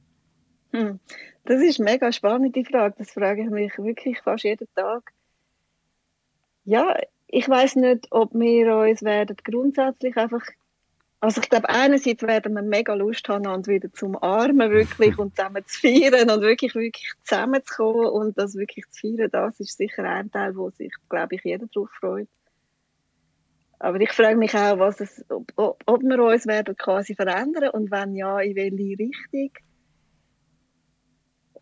Hm. 0.72 0.98
Das 1.44 1.60
ist 1.60 1.80
eine 1.80 1.90
mega 1.90 2.12
spannende 2.12 2.64
Frage. 2.64 2.94
Das 2.98 3.10
frage 3.10 3.42
ich 3.42 3.50
mich 3.50 3.76
wirklich 3.76 4.20
fast 4.20 4.44
jeden 4.44 4.68
Tag. 4.74 5.12
Ja, 6.64 6.96
ich 7.26 7.48
weiß 7.48 7.76
nicht, 7.76 8.06
ob 8.10 8.32
wir 8.32 8.76
uns 8.76 9.02
werden 9.02 9.36
grundsätzlich 9.44 10.16
einfach 10.16 10.44
also 11.20 11.42
ich 11.42 11.50
glaube, 11.50 11.68
einerseits 11.68 12.22
werden 12.22 12.54
wir 12.54 12.62
mega 12.62 12.94
Lust 12.94 13.28
haben, 13.28 13.46
und 13.46 13.68
wieder 13.68 13.92
zum 13.92 14.20
Armen 14.22 14.70
wirklich 14.70 15.18
und 15.18 15.36
zusammen 15.36 15.64
zu 15.66 15.80
feiern 15.80 16.30
und 16.30 16.40
wirklich, 16.40 16.74
wirklich 16.74 17.12
zusammenzukommen 17.24 18.06
und 18.06 18.38
das 18.38 18.54
wirklich 18.56 18.86
zu 18.90 19.16
feiern, 19.16 19.30
das 19.30 19.60
ist 19.60 19.76
sicher 19.76 20.04
ein 20.04 20.30
Teil, 20.30 20.56
wo 20.56 20.70
sich, 20.70 20.92
glaube 21.08 21.34
ich, 21.36 21.44
jeder 21.44 21.66
darauf 21.72 21.90
freut. 21.90 22.28
Aber 23.78 24.00
ich 24.00 24.12
frage 24.12 24.36
mich 24.36 24.54
auch, 24.54 24.78
was 24.78 25.00
es, 25.00 25.24
ob, 25.30 25.52
ob, 25.56 25.82
ob 25.86 26.02
wir 26.02 26.22
uns 26.22 26.46
werden 26.46 26.76
quasi 26.76 27.14
verändern 27.14 27.70
und 27.70 27.90
wenn 27.90 28.14
ja, 28.14 28.38
in 28.40 28.54
welche 28.54 28.98
Richtung. 28.98 29.50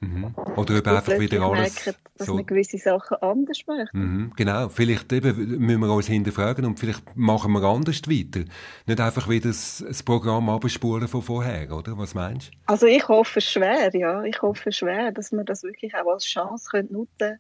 Mhm. 0.01 0.33
Oder 0.57 0.79
ob 0.79 0.87
einfach 0.87 1.19
wieder 1.19 1.43
alles 1.43 1.85
merken, 1.85 2.01
dass 2.17 2.27
so... 2.29 2.35
man 2.35 2.47
gewisse 2.47 2.79
Sachen 2.79 3.17
anders 3.17 3.67
macht. 3.67 3.93
Mhm, 3.93 4.33
genau. 4.37 4.69
Vielleicht 4.69 5.13
eben 5.13 5.59
müssen 5.59 5.81
wir 5.81 5.93
uns 5.93 6.07
hinterfragen 6.07 6.65
und 6.67 6.79
vielleicht 6.79 7.17
machen 7.17 7.53
wir 7.53 7.65
anders 7.65 8.03
weiter. 8.07 8.45
Nicht 8.87 9.01
einfach 9.01 9.29
wieder 9.29 9.49
das, 9.49 9.85
das 9.87 10.03
Programm 10.05 10.49
abspulen 10.51 11.09
von 11.09 11.23
vorher, 11.23 11.73
oder? 11.73 11.99
Was 11.99 12.15
meinst 12.15 12.53
du? 12.53 12.59
Also 12.67 12.87
ich 12.87 13.09
hoffe 13.09 13.41
schwer, 13.41 13.91
ja. 13.95 14.23
Ich 14.23 14.41
hoffe 14.41 14.71
schwer, 14.71 15.11
dass 15.11 15.33
wir 15.33 15.43
das 15.43 15.65
wirklich 15.65 15.95
auch 15.97 16.13
als 16.13 16.25
Chance 16.25 16.69
können 16.71 16.93
nutzen 16.93 17.19
können. 17.19 17.39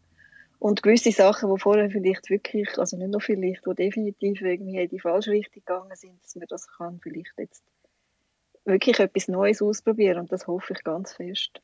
Und 0.58 0.82
gewisse 0.82 1.12
Sachen, 1.12 1.54
die 1.54 1.60
vorher 1.60 1.88
vielleicht 1.88 2.28
wirklich, 2.30 2.76
also 2.78 2.96
nicht 2.96 3.12
nur 3.12 3.20
vielleicht, 3.20 3.64
die 3.64 3.74
definitiv 3.74 4.40
irgendwie 4.40 4.78
in 4.78 4.88
die 4.88 4.98
falsche 4.98 5.30
Richtung 5.30 5.62
gegangen 5.64 5.94
sind, 5.94 6.20
dass 6.24 6.34
man 6.34 6.46
das 6.48 6.66
kann 6.66 6.98
vielleicht 7.00 7.32
jetzt 7.36 7.62
wirklich 8.64 8.98
etwas 8.98 9.28
Neues 9.28 9.62
ausprobieren. 9.62 10.18
Und 10.18 10.32
das 10.32 10.48
hoffe 10.48 10.72
ich 10.72 10.82
ganz 10.82 11.12
fest. 11.12 11.62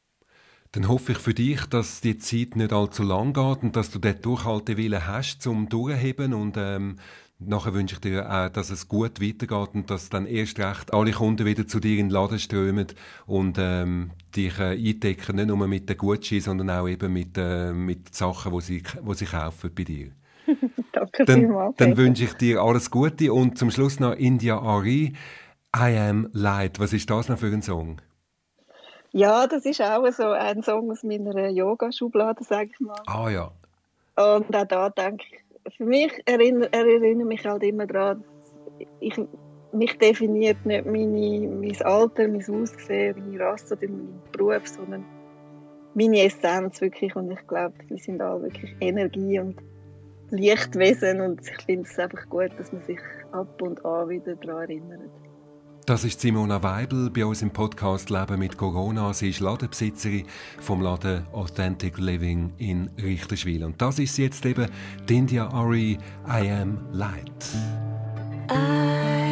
Dann 0.75 0.89
hoffe 0.89 1.13
ich 1.13 1.19
für 1.19 1.35
dich, 1.35 1.67
dass 1.67 2.01
die 2.01 2.19
Zeit 2.19 2.57
nicht 2.57 2.73
allzu 2.73 3.05
lang 3.05 3.33
geht 3.33 3.63
und 3.63 3.77
dass 3.77 3.91
du 3.91 4.01
den 4.01 4.21
Durchhaltewillen 4.21 5.07
hast 5.07 5.41
zum 5.41 5.69
Durchheben 5.69 6.35
und 6.35 6.57
ähm, 6.59 6.97
nachher 7.39 7.75
wünsche 7.75 7.95
ich 7.95 8.01
dir 8.01 8.29
auch, 8.29 8.49
dass 8.49 8.71
es 8.71 8.89
gut 8.89 9.21
weitergeht 9.23 9.75
und 9.75 9.89
dass 9.89 10.09
dann 10.09 10.27
erst 10.27 10.59
recht 10.59 10.93
alle 10.93 11.13
Kunden 11.13 11.47
wieder 11.47 11.69
zu 11.69 11.79
dir 11.79 12.01
in 12.01 12.09
den 12.09 12.11
Laden 12.11 12.41
strömen 12.41 12.89
und 13.27 13.57
ähm, 13.61 14.11
dich 14.35 14.59
äh, 14.59 14.77
eindecken, 14.77 15.37
nicht 15.37 15.47
nur 15.47 15.69
mit 15.69 15.89
den 15.89 15.97
Gucci, 15.97 16.41
sondern 16.41 16.71
auch 16.71 16.89
eben 16.89 17.13
mit, 17.13 17.39
äh, 17.39 17.73
mit 17.73 18.13
Sachen, 18.13 18.53
die 18.53 18.61
sie, 18.61 18.83
wo 19.03 19.15
sie 19.15 19.27
kaufen 19.27 19.71
bei 19.73 19.85
dir. 19.85 20.11
Danke 20.93 21.25
dann, 21.25 21.39
vielmals. 21.39 21.77
Dann 21.77 21.97
wünsche 21.97 22.25
ich 22.25 22.33
dir 22.33 22.61
alles 22.61 22.91
Gute 22.91 23.33
und 23.33 23.57
zum 23.59 23.71
Schluss 23.71 24.01
noch 24.01 24.15
India 24.15 24.59
Ari, 24.59 25.13
I 25.77 25.99
Am 25.99 26.29
Light. 26.33 26.81
Was 26.81 26.93
ist 26.93 27.09
das 27.11 27.29
noch 27.29 27.39
für 27.39 27.47
ein 27.47 27.63
Song? 27.63 28.01
Ja, 29.17 29.47
das 29.47 29.65
ist 29.65 29.81
auch 29.81 30.05
so 30.11 30.25
ein 30.25 30.61
Song 30.65 30.91
aus 30.91 31.05
meiner 31.05 31.49
Yoga-Schublade, 31.49 32.43
sage 32.43 32.71
ich 32.73 32.81
mal. 32.81 33.01
Ah 33.07 33.31
ja. 33.31 33.53
Und 34.17 34.57
auch 34.57 34.67
da 34.67 34.91
denke 34.91 35.25
ich, 35.31 35.77
für 35.77 35.85
mich 35.85 36.13
erinnert, 36.27 36.75
er 36.75 36.85
erinnert 36.85 37.29
mich 37.29 37.47
halt 37.47 37.63
immer 37.63 37.87
daran, 37.87 38.25
ich, 38.99 39.15
mich 39.71 39.97
definiert 39.99 40.67
nicht 40.67 40.85
meine, 40.85 41.47
mein 41.47 41.83
Alter, 41.83 42.27
mein 42.27 42.41
Aussehen, 42.41 43.15
meine 43.21 43.39
Rasse 43.39 43.77
oder 43.77 43.87
mein 43.87 44.21
Beruf, 44.33 44.67
sondern 44.67 45.05
meine 45.95 46.25
Essenz 46.25 46.81
wirklich. 46.81 47.15
Und 47.15 47.31
ich 47.31 47.47
glaube, 47.47 47.75
wir 47.87 47.99
sind 47.99 48.21
alle 48.21 48.43
wirklich 48.43 48.75
Energie 48.81 49.39
und 49.39 49.61
Lichtwesen 50.31 51.21
und 51.21 51.41
ich 51.41 51.65
finde 51.65 51.89
es 51.89 51.97
einfach 52.01 52.29
gut, 52.29 52.51
dass 52.59 52.73
man 52.73 52.83
sich 52.83 52.99
ab 53.31 53.63
und 53.63 53.85
an 53.85 54.09
wieder 54.09 54.35
daran 54.35 54.63
erinnert. 54.63 55.24
Das 55.87 56.03
ist 56.03 56.23
Simona 56.23 56.63
Weibel 56.63 57.11
bei 57.11 57.27
uns 57.27 57.43
im 57.43 57.51
Podcast 57.51 58.09
Leben 58.09 58.39
mit 58.39 58.57
Corona. 58.57 59.13
Sie 59.13 59.29
ist 59.29 59.41
Ladenbesitzerin 59.41 60.25
vom 60.59 60.81
Laden 60.81 61.27
Authentic 61.33 61.99
Living 61.99 62.55
in 62.57 62.89
Richterswil. 63.03 63.65
Und 63.65 63.83
das 63.83 63.99
ist 63.99 64.17
jetzt 64.17 64.47
eben 64.47 64.67
Dindia 65.11 65.47
Ari 65.49 65.99
I 66.27 66.51
Am 66.51 66.79
Light. 66.91 67.49
I 68.51 69.24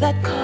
that 0.00 0.39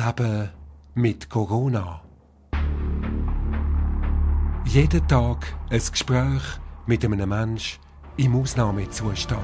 Leben 0.00 0.48
mit 0.94 1.28
Corona. 1.28 2.00
Jeden 4.64 5.06
Tag 5.08 5.54
ein 5.68 5.82
Gespräch 5.90 6.42
mit 6.86 7.04
einem 7.04 7.28
Menschen 7.28 7.80
im 8.16 8.34
Ausnahmezustand. 8.36 9.40